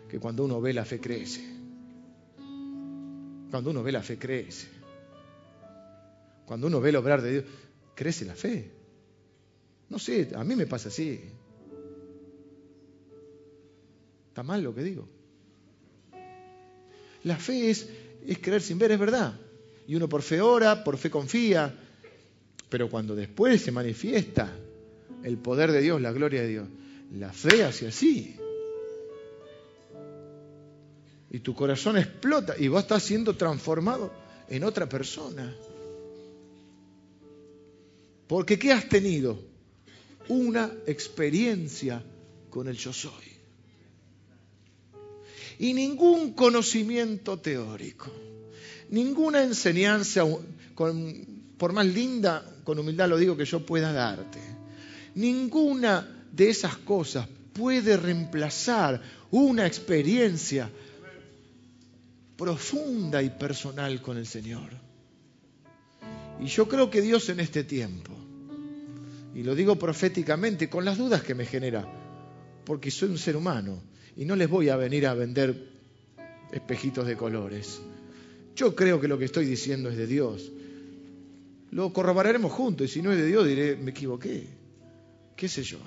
[0.08, 1.42] que cuando uno ve la fe crece.
[3.50, 4.68] Cuando uno ve la fe crece.
[6.46, 7.44] Cuando uno ve el obrar de Dios,
[7.94, 8.70] crece la fe.
[9.88, 11.20] No sé, a mí me pasa así.
[14.28, 15.08] ¿Está mal lo que digo?
[17.22, 17.88] La fe es,
[18.26, 19.38] es creer sin ver, es verdad.
[19.86, 21.83] Y uno por fe ora, por fe confía.
[22.74, 24.52] Pero cuando después se manifiesta
[25.22, 26.68] el poder de Dios, la gloria de Dios,
[27.12, 28.34] la fe hace así.
[31.30, 34.12] Y tu corazón explota y vos estás siendo transformado
[34.48, 35.54] en otra persona.
[38.26, 39.40] Porque ¿qué has tenido?
[40.26, 42.02] Una experiencia
[42.50, 43.24] con el yo soy.
[45.60, 48.10] Y ningún conocimiento teórico,
[48.90, 50.24] ninguna enseñanza,
[50.74, 54.40] por más linda, con humildad lo digo, que yo pueda darte,
[55.14, 59.00] ninguna de esas cosas puede reemplazar
[59.30, 60.70] una experiencia
[62.36, 64.70] profunda y personal con el Señor.
[66.40, 68.12] Y yo creo que Dios en este tiempo,
[69.34, 71.86] y lo digo proféticamente, con las dudas que me genera,
[72.64, 73.80] porque soy un ser humano
[74.16, 75.68] y no les voy a venir a vender
[76.52, 77.80] espejitos de colores.
[78.56, 80.50] Yo creo que lo que estoy diciendo es de Dios.
[81.74, 84.46] Lo corroboraremos juntos y si no es de Dios diré, me equivoqué.
[85.34, 85.78] ¿Qué sé yo?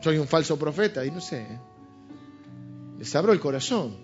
[0.00, 1.40] Soy un falso profeta y no sé.
[1.40, 1.58] ¿eh?
[3.00, 3.96] Les abro el corazón.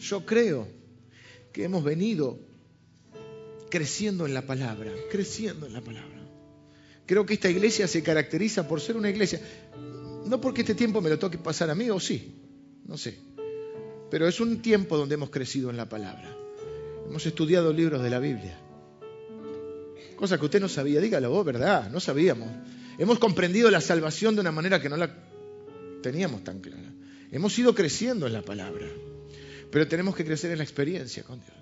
[0.00, 0.66] Yo creo
[1.52, 2.40] que hemos venido
[3.70, 6.18] creciendo en la palabra, creciendo en la palabra.
[7.06, 9.40] Creo que esta iglesia se caracteriza por ser una iglesia,
[10.26, 12.34] no porque este tiempo me lo toque pasar a mí, o sí,
[12.86, 13.16] no sé,
[14.10, 16.36] pero es un tiempo donde hemos crecido en la palabra.
[17.08, 18.58] Hemos estudiado libros de la Biblia.
[20.16, 21.90] Cosa que usted no sabía, dígalo vos, ¿verdad?
[21.90, 22.48] No sabíamos.
[22.98, 25.10] Hemos comprendido la salvación de una manera que no la
[26.02, 26.92] teníamos tan clara.
[27.32, 28.86] Hemos ido creciendo en la palabra,
[29.70, 31.60] pero tenemos que crecer en la experiencia con Dios.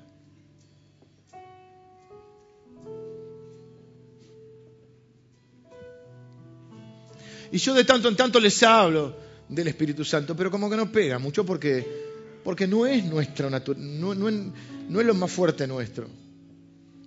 [7.51, 9.17] Y yo de tanto en tanto les hablo
[9.49, 12.08] del Espíritu Santo, pero como que no pega mucho porque,
[12.49, 16.09] porque no es nuestro no, no, es lo más fuerte nuestro.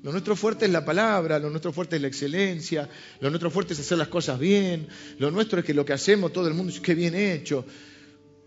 [0.03, 2.87] Lo nuestro fuerte es la palabra, lo nuestro fuerte es la excelencia,
[3.19, 4.87] lo nuestro fuerte es hacer las cosas bien,
[5.17, 7.65] lo nuestro es que lo que hacemos todo el mundo dice que bien hecho.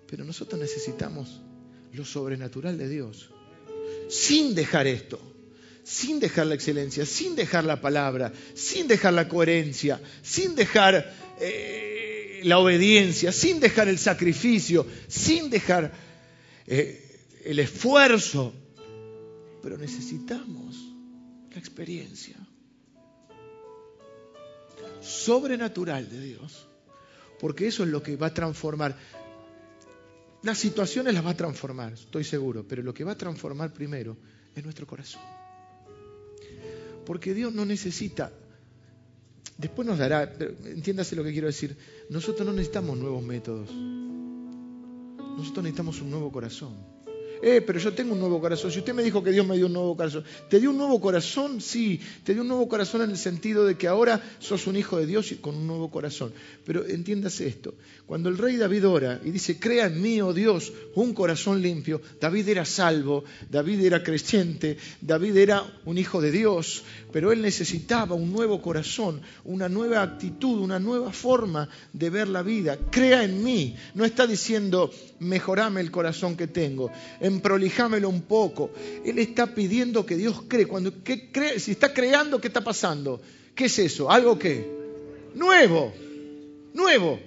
[0.06, 1.40] Pero nosotros necesitamos
[1.94, 3.28] lo sobrenatural de Dios.
[4.08, 5.18] Sin dejar esto,
[5.82, 12.42] sin dejar la excelencia, sin dejar la palabra, sin dejar la coherencia, sin dejar eh,
[12.44, 16.03] la obediencia, sin dejar el sacrificio, sin dejar
[16.66, 18.52] eh, el esfuerzo.
[19.62, 20.76] Pero necesitamos
[21.50, 22.36] la experiencia
[25.00, 26.66] sobrenatural de Dios.
[27.40, 28.96] Porque eso es lo que va a transformar.
[30.42, 34.16] Las situaciones las va a transformar, estoy seguro, pero lo que va a transformar primero
[34.54, 35.22] es nuestro corazón.
[37.06, 38.30] Porque Dios no necesita,
[39.56, 40.30] después nos dará,
[40.64, 41.76] entiéndase lo que quiero decir,
[42.10, 43.70] nosotros no necesitamos nuevos métodos,
[45.36, 46.93] nosotros necesitamos un nuevo corazón.
[47.42, 48.70] Eh, pero yo tengo un nuevo corazón.
[48.70, 51.00] Si usted me dijo que Dios me dio un nuevo corazón, ¿te dio un nuevo
[51.00, 51.60] corazón?
[51.60, 54.98] Sí, te dio un nuevo corazón en el sentido de que ahora sos un hijo
[54.98, 56.32] de Dios y con un nuevo corazón.
[56.64, 57.74] Pero entiéndase esto,
[58.06, 62.00] cuando el rey David ora y dice, crea en mí, oh Dios, un corazón limpio,
[62.20, 66.82] David era salvo, David era creyente, David era un hijo de Dios,
[67.12, 72.42] pero él necesitaba un nuevo corazón, una nueva actitud, una nueva forma de ver la
[72.42, 72.78] vida.
[72.90, 73.76] Crea en mí.
[73.94, 76.90] No está diciendo, mejorame el corazón que tengo,
[77.34, 78.70] emprolijámelo un poco.
[79.04, 80.66] Él está pidiendo que Dios cree.
[80.66, 81.60] Cuando, cree?
[81.60, 83.20] Si está creando, ¿qué está pasando?
[83.54, 84.10] ¿Qué es eso?
[84.10, 84.66] ¿Algo qué?
[85.34, 85.92] Nuevo,
[86.72, 87.20] nuevo.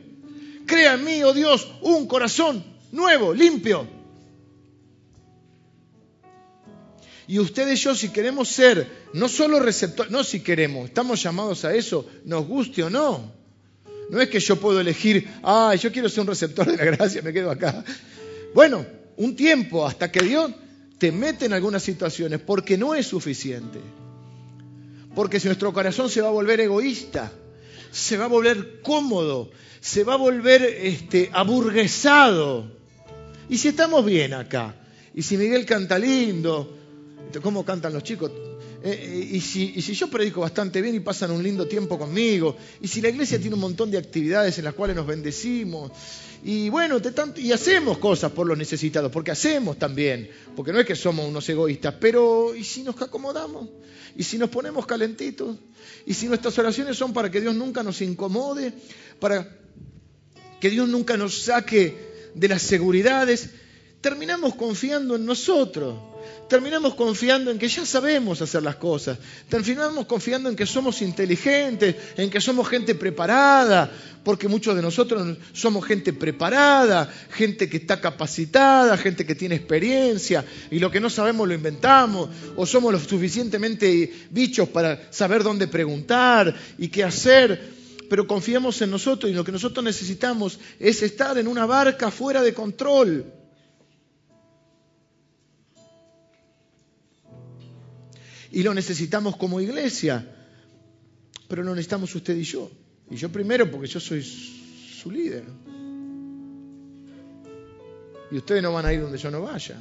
[0.66, 3.88] Crea en mí, oh Dios, un corazón nuevo, limpio.
[7.28, 11.66] Y ustedes y yo, si queremos ser no solo receptores, no si queremos, estamos llamados
[11.66, 13.34] a eso, nos guste o no.
[14.10, 17.22] No es que yo puedo elegir, ah, yo quiero ser un receptor de la gracia,
[17.22, 17.84] me quedo acá.
[18.54, 18.86] Bueno,
[19.18, 20.52] un tiempo hasta que Dios
[20.98, 23.80] te mete en algunas situaciones, porque no es suficiente.
[25.14, 27.32] Porque si nuestro corazón se va a volver egoísta,
[27.92, 29.50] se va a volver cómodo,
[29.80, 32.72] se va a volver este, aburguesado.
[33.50, 34.76] Y si estamos bien acá,
[35.14, 36.76] y si Miguel canta lindo,
[37.42, 38.32] ¿cómo cantan los chicos?
[38.84, 42.88] Eh, eh, y, si, yo predico bastante bien y pasan un lindo tiempo conmigo, y
[42.88, 45.92] si la iglesia tiene un montón de actividades en las cuales nos bendecimos,
[46.44, 47.02] y bueno,
[47.38, 51.50] y hacemos cosas por los necesitados, porque hacemos también, porque no es que somos unos
[51.50, 53.68] egoístas, pero ¿y si nos acomodamos?
[54.16, 55.58] ¿Y si nos ponemos calentitos?
[56.06, 58.74] ¿Y si nuestras oraciones son para que Dios nunca nos incomode?
[59.20, 59.58] ¿Para
[60.60, 63.50] que Dios nunca nos saque de las seguridades?
[64.02, 65.96] Terminamos confiando en nosotros
[66.48, 69.18] terminamos confiando en que ya sabemos hacer las cosas,
[69.50, 73.92] terminamos confiando en que somos inteligentes, en que somos gente preparada,
[74.24, 80.46] porque muchos de nosotros somos gente preparada, gente que está capacitada, gente que tiene experiencia,
[80.72, 85.68] y lo que no sabemos lo inventamos, o somos lo suficientemente bichos para saber dónde
[85.68, 87.78] preguntar y qué hacer
[88.10, 92.42] pero confiamos en nosotros y lo que nosotros necesitamos es estar en una barca fuera
[92.42, 93.26] de control.
[98.58, 100.28] Y lo necesitamos como iglesia,
[101.48, 102.72] pero lo necesitamos usted y yo.
[103.08, 105.44] Y yo primero porque yo soy su líder.
[108.32, 109.80] Y ustedes no van a ir donde yo no vaya.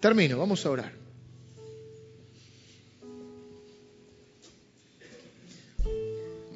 [0.00, 0.92] Termino, vamos a orar.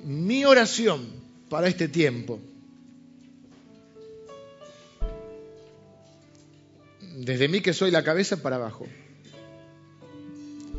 [0.04, 1.21] Mi oración
[1.52, 2.40] para este tiempo.
[7.18, 8.86] Desde mí que soy la cabeza para abajo.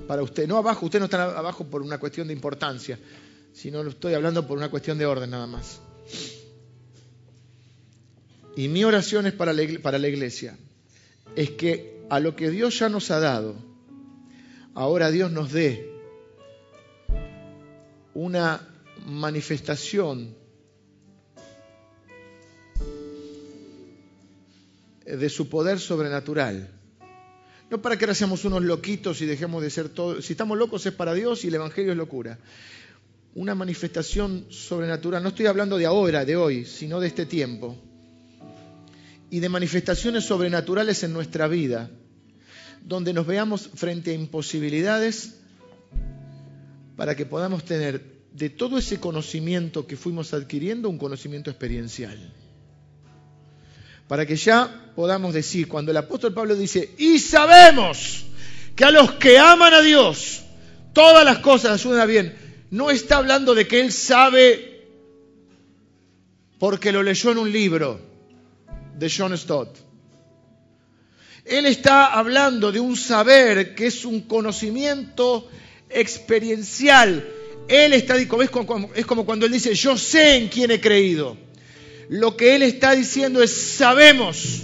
[0.08, 2.98] Para usted, no abajo, usted no está abajo por una cuestión de importancia,
[3.54, 5.80] sino lo estoy hablando por una cuestión de orden nada más.
[8.56, 10.58] Y mi oración es para la, para la iglesia,
[11.36, 13.56] es que a lo que Dios ya nos ha dado,
[14.74, 15.88] ahora Dios nos dé
[18.16, 18.68] una
[19.06, 20.42] manifestación
[25.06, 26.70] de su poder sobrenatural.
[27.70, 30.26] No para que ahora seamos unos loquitos y dejemos de ser todos.
[30.26, 32.38] Si estamos locos es para Dios y el Evangelio es locura.
[33.36, 35.24] Una manifestación sobrenatural.
[35.24, 37.76] No estoy hablando de ahora, de hoy, sino de este tiempo.
[39.32, 41.90] Y de manifestaciones sobrenaturales en nuestra vida,
[42.86, 45.38] donde nos veamos frente a imposibilidades
[46.96, 52.20] para que podamos tener de todo ese conocimiento que fuimos adquiriendo un conocimiento experiencial
[54.08, 58.26] para que ya podamos decir, cuando el apóstol Pablo dice, y sabemos
[58.76, 60.42] que a los que aman a Dios,
[60.94, 62.36] todas las cosas ayudan a bien,
[62.72, 64.74] no está hablando de que él sabe
[66.60, 68.00] porque lo leyó en un libro
[68.98, 69.78] de John Stott.
[71.46, 75.50] Él está hablando de un saber que es un conocimiento
[75.90, 77.28] experiencial.
[77.68, 78.50] Él está, es
[79.06, 81.38] como, cuando él dice, yo sé en quién he creído.
[82.10, 84.64] Lo que él está diciendo es, sabemos,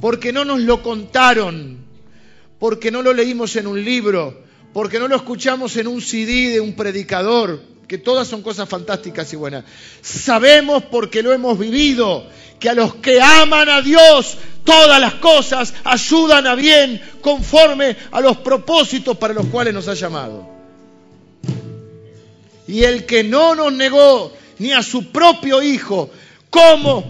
[0.00, 1.78] porque no nos lo contaron,
[2.58, 6.60] porque no lo leímos en un libro, porque no lo escuchamos en un CD de
[6.60, 9.64] un predicador, que todas son cosas fantásticas y buenas.
[10.02, 12.26] Sabemos porque lo hemos vivido,
[12.58, 18.20] que a los que aman a Dios, todas las cosas ayudan a bien conforme a
[18.20, 20.48] los propósitos para los cuales nos ha llamado.
[22.68, 26.10] Y el que no nos negó ni a su propio Hijo,
[26.56, 27.04] ¿Cómo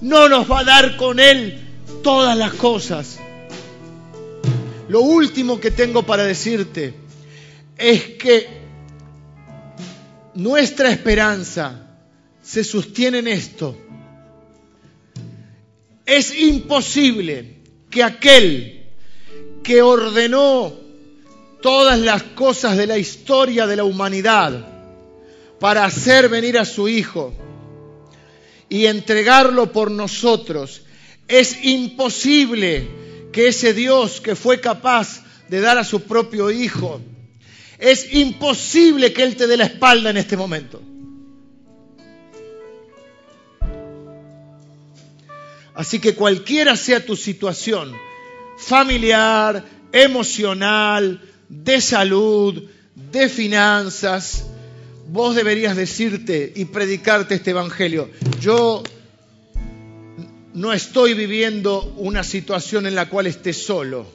[0.00, 1.60] no nos va a dar con Él
[2.02, 3.18] todas las cosas?
[4.88, 6.94] Lo último que tengo para decirte
[7.76, 8.48] es que
[10.32, 11.98] nuestra esperanza
[12.42, 13.76] se sostiene en esto.
[16.06, 17.58] Es imposible
[17.90, 18.86] que aquel
[19.62, 20.72] que ordenó
[21.60, 24.66] todas las cosas de la historia de la humanidad
[25.60, 27.34] para hacer venir a su Hijo
[28.68, 30.82] y entregarlo por nosotros,
[31.28, 32.88] es imposible
[33.32, 37.00] que ese Dios que fue capaz de dar a su propio Hijo,
[37.78, 40.80] es imposible que Él te dé la espalda en este momento.
[45.74, 47.92] Así que cualquiera sea tu situación,
[48.56, 49.62] familiar,
[49.92, 52.64] emocional, de salud,
[52.94, 54.46] de finanzas,
[55.08, 58.10] vos deberías decirte y predicarte este Evangelio.
[58.40, 58.82] Yo
[60.54, 64.06] no estoy viviendo una situación en la cual esté solo.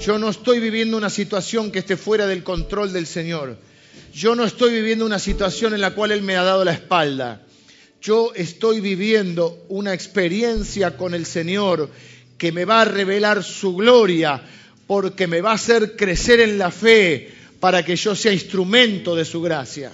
[0.00, 3.56] Yo no estoy viviendo una situación que esté fuera del control del Señor.
[4.12, 7.42] Yo no estoy viviendo una situación en la cual Él me ha dado la espalda.
[8.00, 11.88] Yo estoy viviendo una experiencia con el Señor
[12.36, 14.42] que me va a revelar su gloria
[14.86, 19.24] porque me va a hacer crecer en la fe para que yo sea instrumento de
[19.24, 19.92] su gracia.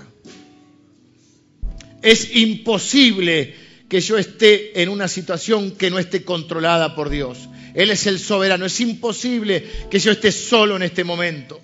[2.02, 3.54] Es imposible
[3.88, 7.48] que yo esté en una situación que no esté controlada por Dios.
[7.74, 8.66] Él es el soberano.
[8.66, 11.60] Es imposible que yo esté solo en este momento.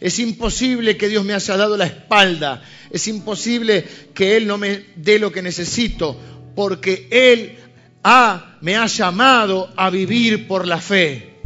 [0.00, 2.62] Es imposible que Dios me haya dado la espalda.
[2.90, 3.84] Es imposible
[4.14, 6.18] que Él no me dé lo que necesito,
[6.54, 7.56] porque Él
[8.02, 11.37] ha, me ha llamado a vivir por la fe.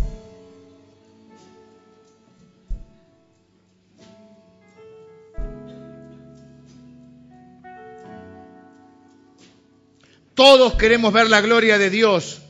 [10.34, 12.40] Todos queremos ver la gloria de Dios,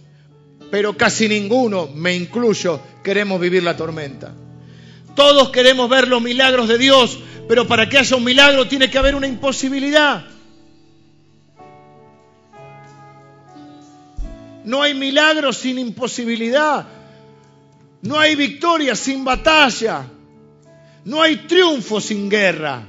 [0.70, 4.32] pero casi ninguno, me incluyo, queremos vivir la tormenta.
[5.16, 7.18] Todos queremos ver los milagros de Dios,
[7.48, 10.24] pero para que haya un milagro tiene que haber una imposibilidad.
[14.64, 16.86] No hay milagro sin imposibilidad.
[18.02, 20.04] No hay victoria sin batalla.
[21.04, 22.86] No hay triunfo sin guerra.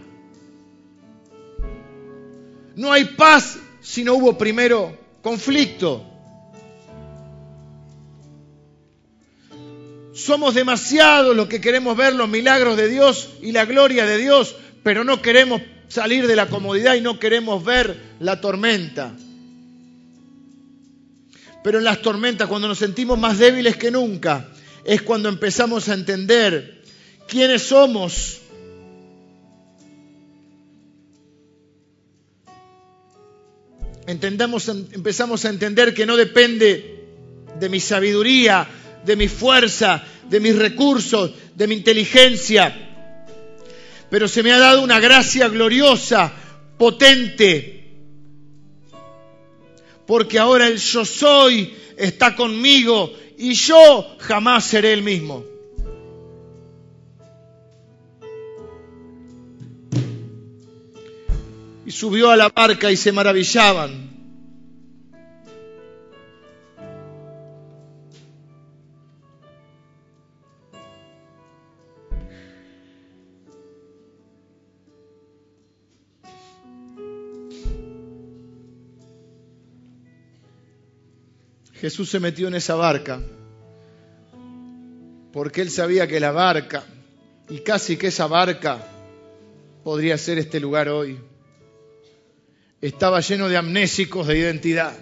[2.75, 6.09] No hay paz si no hubo primero conflicto?
[10.13, 14.55] Somos demasiados los que queremos ver los milagros de Dios y la gloria de Dios,
[14.83, 19.13] pero no queremos salir de la comodidad y no queremos ver la tormenta.
[21.63, 24.49] Pero en las tormentas, cuando nos sentimos más débiles que nunca,
[24.85, 26.83] es cuando empezamos a entender
[27.27, 28.42] quiénes somos
[34.07, 37.05] entendamos, empezamos a entender que no depende
[37.59, 38.67] de mi sabiduría,
[39.05, 42.91] de mi fuerza, de mis recursos, de mi inteligencia,
[44.09, 46.31] pero se me ha dado una gracia gloriosa,
[46.77, 47.91] potente,
[50.05, 55.52] porque ahora el yo soy está conmigo y yo jamás seré el mismo.
[61.85, 64.11] Y subió a la barca y se maravillaban.
[81.73, 83.19] Jesús se metió en esa barca
[85.33, 86.85] porque él sabía que la barca
[87.49, 88.87] y casi que esa barca
[89.83, 91.19] podría ser este lugar hoy
[92.87, 94.93] estaba lleno de amnésicos de identidad.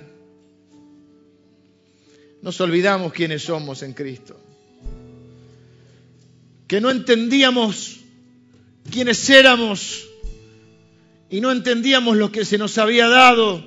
[2.43, 4.39] Nos olvidamos quiénes somos en Cristo.
[6.67, 8.01] Que no entendíamos
[8.91, 10.07] quiénes éramos
[11.31, 13.65] y no entendíamos lo que se nos había dado.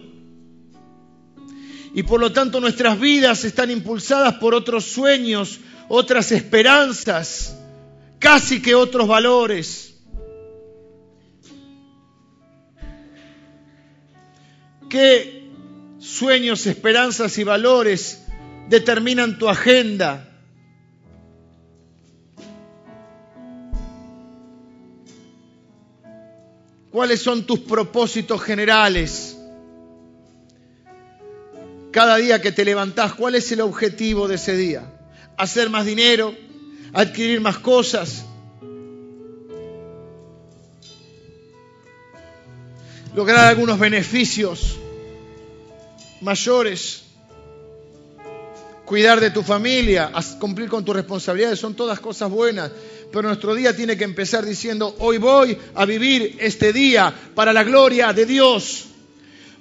[1.92, 5.58] Y por lo tanto nuestras vidas están impulsadas por otros sueños,
[5.88, 7.56] otras esperanzas,
[8.20, 9.93] casi que otros valores.
[14.88, 15.50] ¿Qué
[15.98, 18.24] sueños, esperanzas y valores
[18.68, 20.30] determinan tu agenda?
[26.90, 29.36] ¿Cuáles son tus propósitos generales?
[31.90, 34.92] Cada día que te levantás, ¿cuál es el objetivo de ese día?
[35.36, 36.34] ¿Hacer más dinero?
[36.92, 38.24] ¿Adquirir más cosas?
[43.14, 44.78] ¿Lograr algunos beneficios?
[46.24, 47.02] mayores,
[48.86, 50.10] cuidar de tu familia,
[50.40, 52.70] cumplir con tus responsabilidades, son todas cosas buenas.
[53.12, 57.62] pero nuestro día tiene que empezar diciendo, hoy voy a vivir este día para la
[57.62, 58.86] gloria de Dios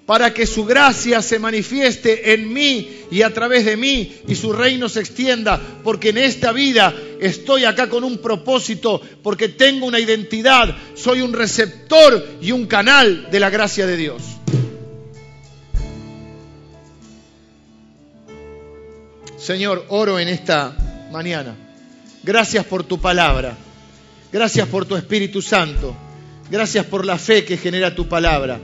[0.06, 4.52] para que su gracia se manifieste en mí y a través de mí y su
[4.52, 10.00] reino se extienda, porque en esta vida estoy acá con un propósito, porque tengo una
[10.00, 14.22] identidad, soy un receptor y un canal de la gracia de Dios.
[19.38, 20.76] Señor, oro en esta
[21.12, 21.56] mañana.
[22.24, 23.58] Gracias por tu palabra.
[24.32, 25.96] Gracias por tu Espíritu Santo.
[26.50, 28.60] Gracias por la fe que genera tu palabra.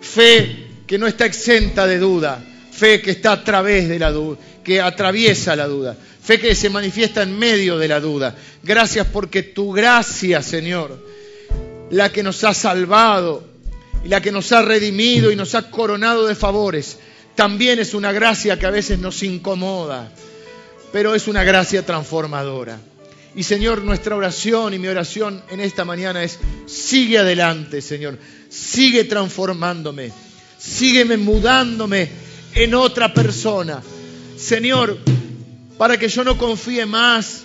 [0.00, 4.38] Fe que no está exenta de duda, fe que está a través de la duda,
[4.64, 8.34] que atraviesa la duda, fe que se manifiesta en medio de la duda.
[8.62, 10.98] Gracias porque tu gracia, Señor,
[11.90, 13.44] la que nos ha salvado,
[14.04, 16.96] la que nos ha redimido y nos ha coronado de favores,
[17.34, 20.10] también es una gracia que a veces nos incomoda,
[20.90, 22.80] pero es una gracia transformadora.
[23.36, 28.18] Y Señor, nuestra oración y mi oración en esta mañana es, sigue adelante, Señor,
[28.48, 30.27] sigue transformándome
[30.58, 32.08] sígueme mudándome
[32.54, 33.82] en otra persona.
[34.36, 34.98] Señor,
[35.78, 37.44] para que yo no confíe más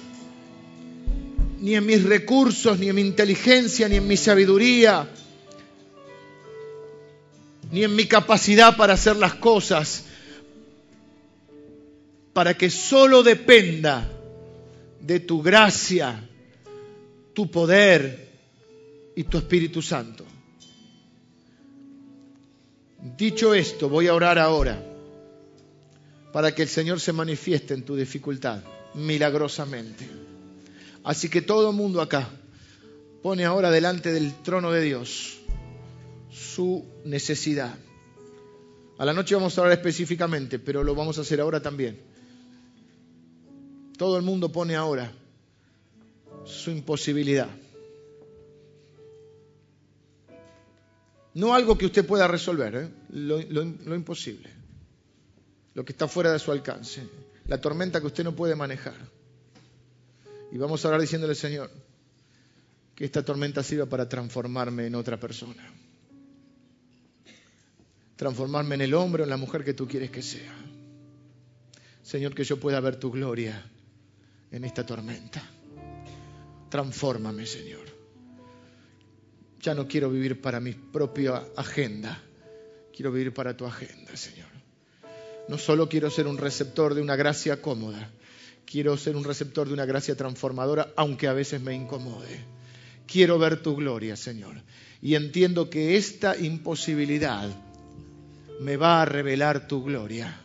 [1.59, 5.07] ni en mis recursos, ni en mi inteligencia, ni en mi sabiduría,
[7.71, 10.03] ni en mi capacidad para hacer las cosas,
[12.33, 14.09] para que solo dependa
[14.99, 16.27] de tu gracia,
[17.33, 18.29] tu poder
[19.15, 20.25] y tu Espíritu Santo.
[23.03, 24.81] Dicho esto, voy a orar ahora
[26.31, 30.07] para que el Señor se manifieste en tu dificultad milagrosamente.
[31.03, 32.29] Así que todo el mundo acá
[33.21, 35.39] pone ahora delante del trono de Dios
[36.31, 37.75] su necesidad.
[38.97, 41.99] A la noche vamos a hablar específicamente, pero lo vamos a hacer ahora también.
[43.97, 45.11] Todo el mundo pone ahora
[46.45, 47.49] su imposibilidad.
[51.35, 52.89] No algo que usted pueda resolver, ¿eh?
[53.09, 54.49] lo, imposible,
[55.73, 57.07] lo que está fuera de su alcance,
[57.47, 58.95] la tormenta que usted no puede manejar.
[60.51, 61.71] Y vamos a hablar diciéndole, Señor,
[62.93, 65.63] que esta tormenta sirva para transformarme en otra persona.
[68.15, 70.53] Transformarme en el hombre o en la mujer que tú quieres que sea.
[72.03, 73.65] Señor, que yo pueda ver tu gloria
[74.51, 75.41] en esta tormenta.
[76.69, 77.92] Transfórmame, Señor.
[79.63, 82.21] Ya no quiero vivir para mi propia agenda,
[82.93, 84.49] quiero vivir para tu agenda, Señor.
[85.47, 88.11] No solo quiero ser un receptor de una gracia cómoda,
[88.65, 92.41] quiero ser un receptor de una gracia transformadora, aunque a veces me incomode.
[93.07, 94.55] Quiero ver tu gloria, Señor.
[95.01, 97.49] Y entiendo que esta imposibilidad
[98.59, 100.41] me va a revelar tu gloria,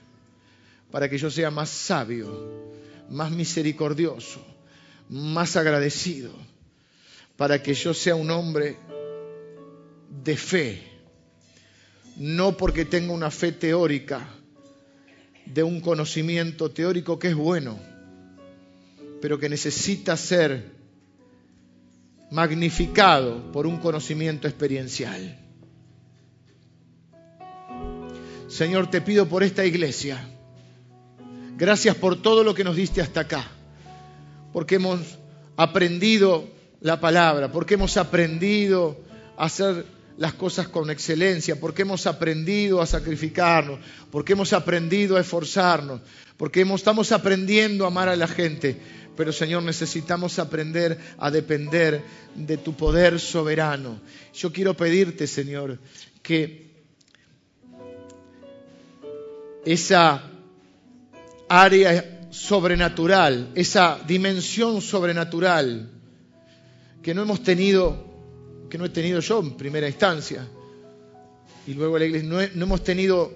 [0.93, 2.73] para que yo sea más sabio,
[3.11, 4.47] más misericordioso,
[5.09, 6.31] más agradecido,
[7.37, 8.77] para que yo sea un hombre
[10.25, 10.83] de fe,
[12.17, 14.29] no porque tenga una fe teórica,
[15.47, 17.79] de un conocimiento teórico que es bueno,
[19.21, 20.79] pero que necesita ser
[22.31, 25.39] magnificado por un conocimiento experiencial.
[28.49, 30.21] Señor, te pido por esta iglesia.
[31.57, 33.45] Gracias por todo lo que nos diste hasta acá,
[34.53, 35.01] porque hemos
[35.57, 36.47] aprendido
[36.81, 38.97] la palabra, porque hemos aprendido
[39.37, 39.85] a hacer
[40.19, 43.79] las cosas con excelencia, porque hemos aprendido a sacrificarnos,
[44.11, 46.01] porque hemos aprendido a esforzarnos,
[46.37, 48.77] porque estamos aprendiendo a amar a la gente.
[49.17, 52.03] Pero Señor, necesitamos aprender a depender
[52.35, 54.01] de tu poder soberano.
[54.35, 55.79] Yo quiero pedirte, Señor,
[56.23, 56.69] que
[59.65, 60.23] esa
[61.49, 65.91] área sobrenatural, esa dimensión sobrenatural
[67.03, 68.08] que no hemos tenido
[68.69, 70.47] que no he tenido yo en primera instancia.
[71.67, 73.33] Y luego la iglesia, no, hemos tenido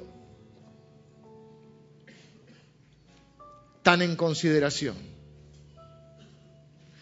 [3.83, 4.97] tan en consideración,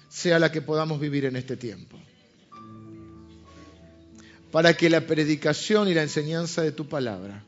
[0.09, 1.99] sea la que podamos vivir en este tiempo.
[4.51, 7.45] Para que la predicación y la enseñanza de tu palabra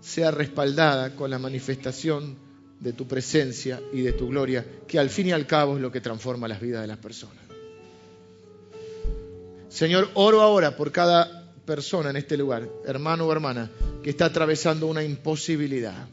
[0.00, 2.38] sea respaldada con la manifestación
[2.80, 5.92] de tu presencia y de tu gloria, que al fin y al cabo es lo
[5.92, 7.39] que transforma las vidas de las personas.
[9.70, 13.70] Señor, oro ahora por cada persona en este lugar, hermano o hermana,
[14.02, 16.08] que está atravesando una imposibilidad.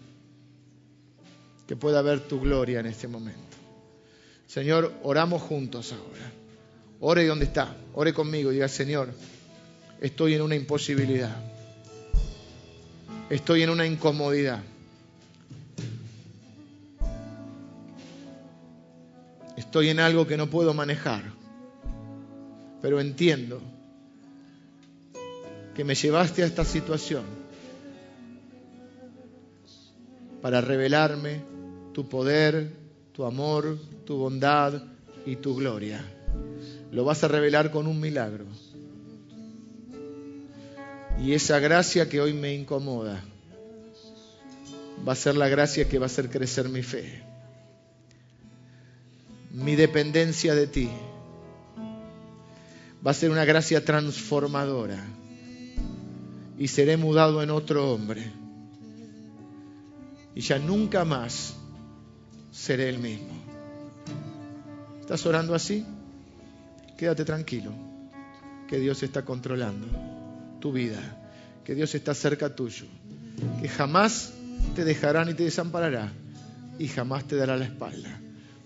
[1.68, 3.42] Que pueda ver tu gloria en este momento.
[4.46, 6.32] Señor, oramos juntos ahora.
[7.00, 9.10] Ore donde está, ore conmigo diga, Señor,
[10.02, 11.36] estoy en una imposibilidad.
[13.30, 14.62] Estoy en una incomodidad.
[19.58, 21.24] Estoy en algo que no puedo manejar,
[22.88, 23.60] pero entiendo
[25.76, 27.26] que me llevaste a esta situación
[30.42, 31.42] para revelarme
[31.94, 32.72] tu poder,
[33.12, 34.82] tu amor, tu bondad
[35.26, 36.02] y tu gloria.
[36.94, 38.46] Lo vas a revelar con un milagro.
[41.22, 43.22] Y esa gracia que hoy me incomoda
[45.06, 47.22] va a ser la gracia que va a hacer crecer mi fe.
[49.52, 50.90] Mi dependencia de ti
[53.06, 55.04] va a ser una gracia transformadora
[56.58, 58.32] y seré mudado en otro hombre.
[60.34, 61.56] Y ya nunca más
[62.52, 63.34] seré el mismo.
[65.02, 65.86] ¿Estás orando así?
[66.98, 67.72] Quédate tranquilo,
[68.68, 69.88] que Dios está controlando
[70.60, 71.00] tu vida,
[71.64, 72.86] que Dios está cerca tuyo,
[73.62, 74.34] que jamás
[74.76, 76.12] te dejará ni te desamparará
[76.80, 78.20] y jamás te dará la espalda,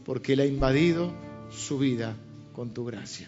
[0.05, 1.13] porque Él ha invadido
[1.51, 2.15] su vida
[2.53, 3.27] con tu gracia.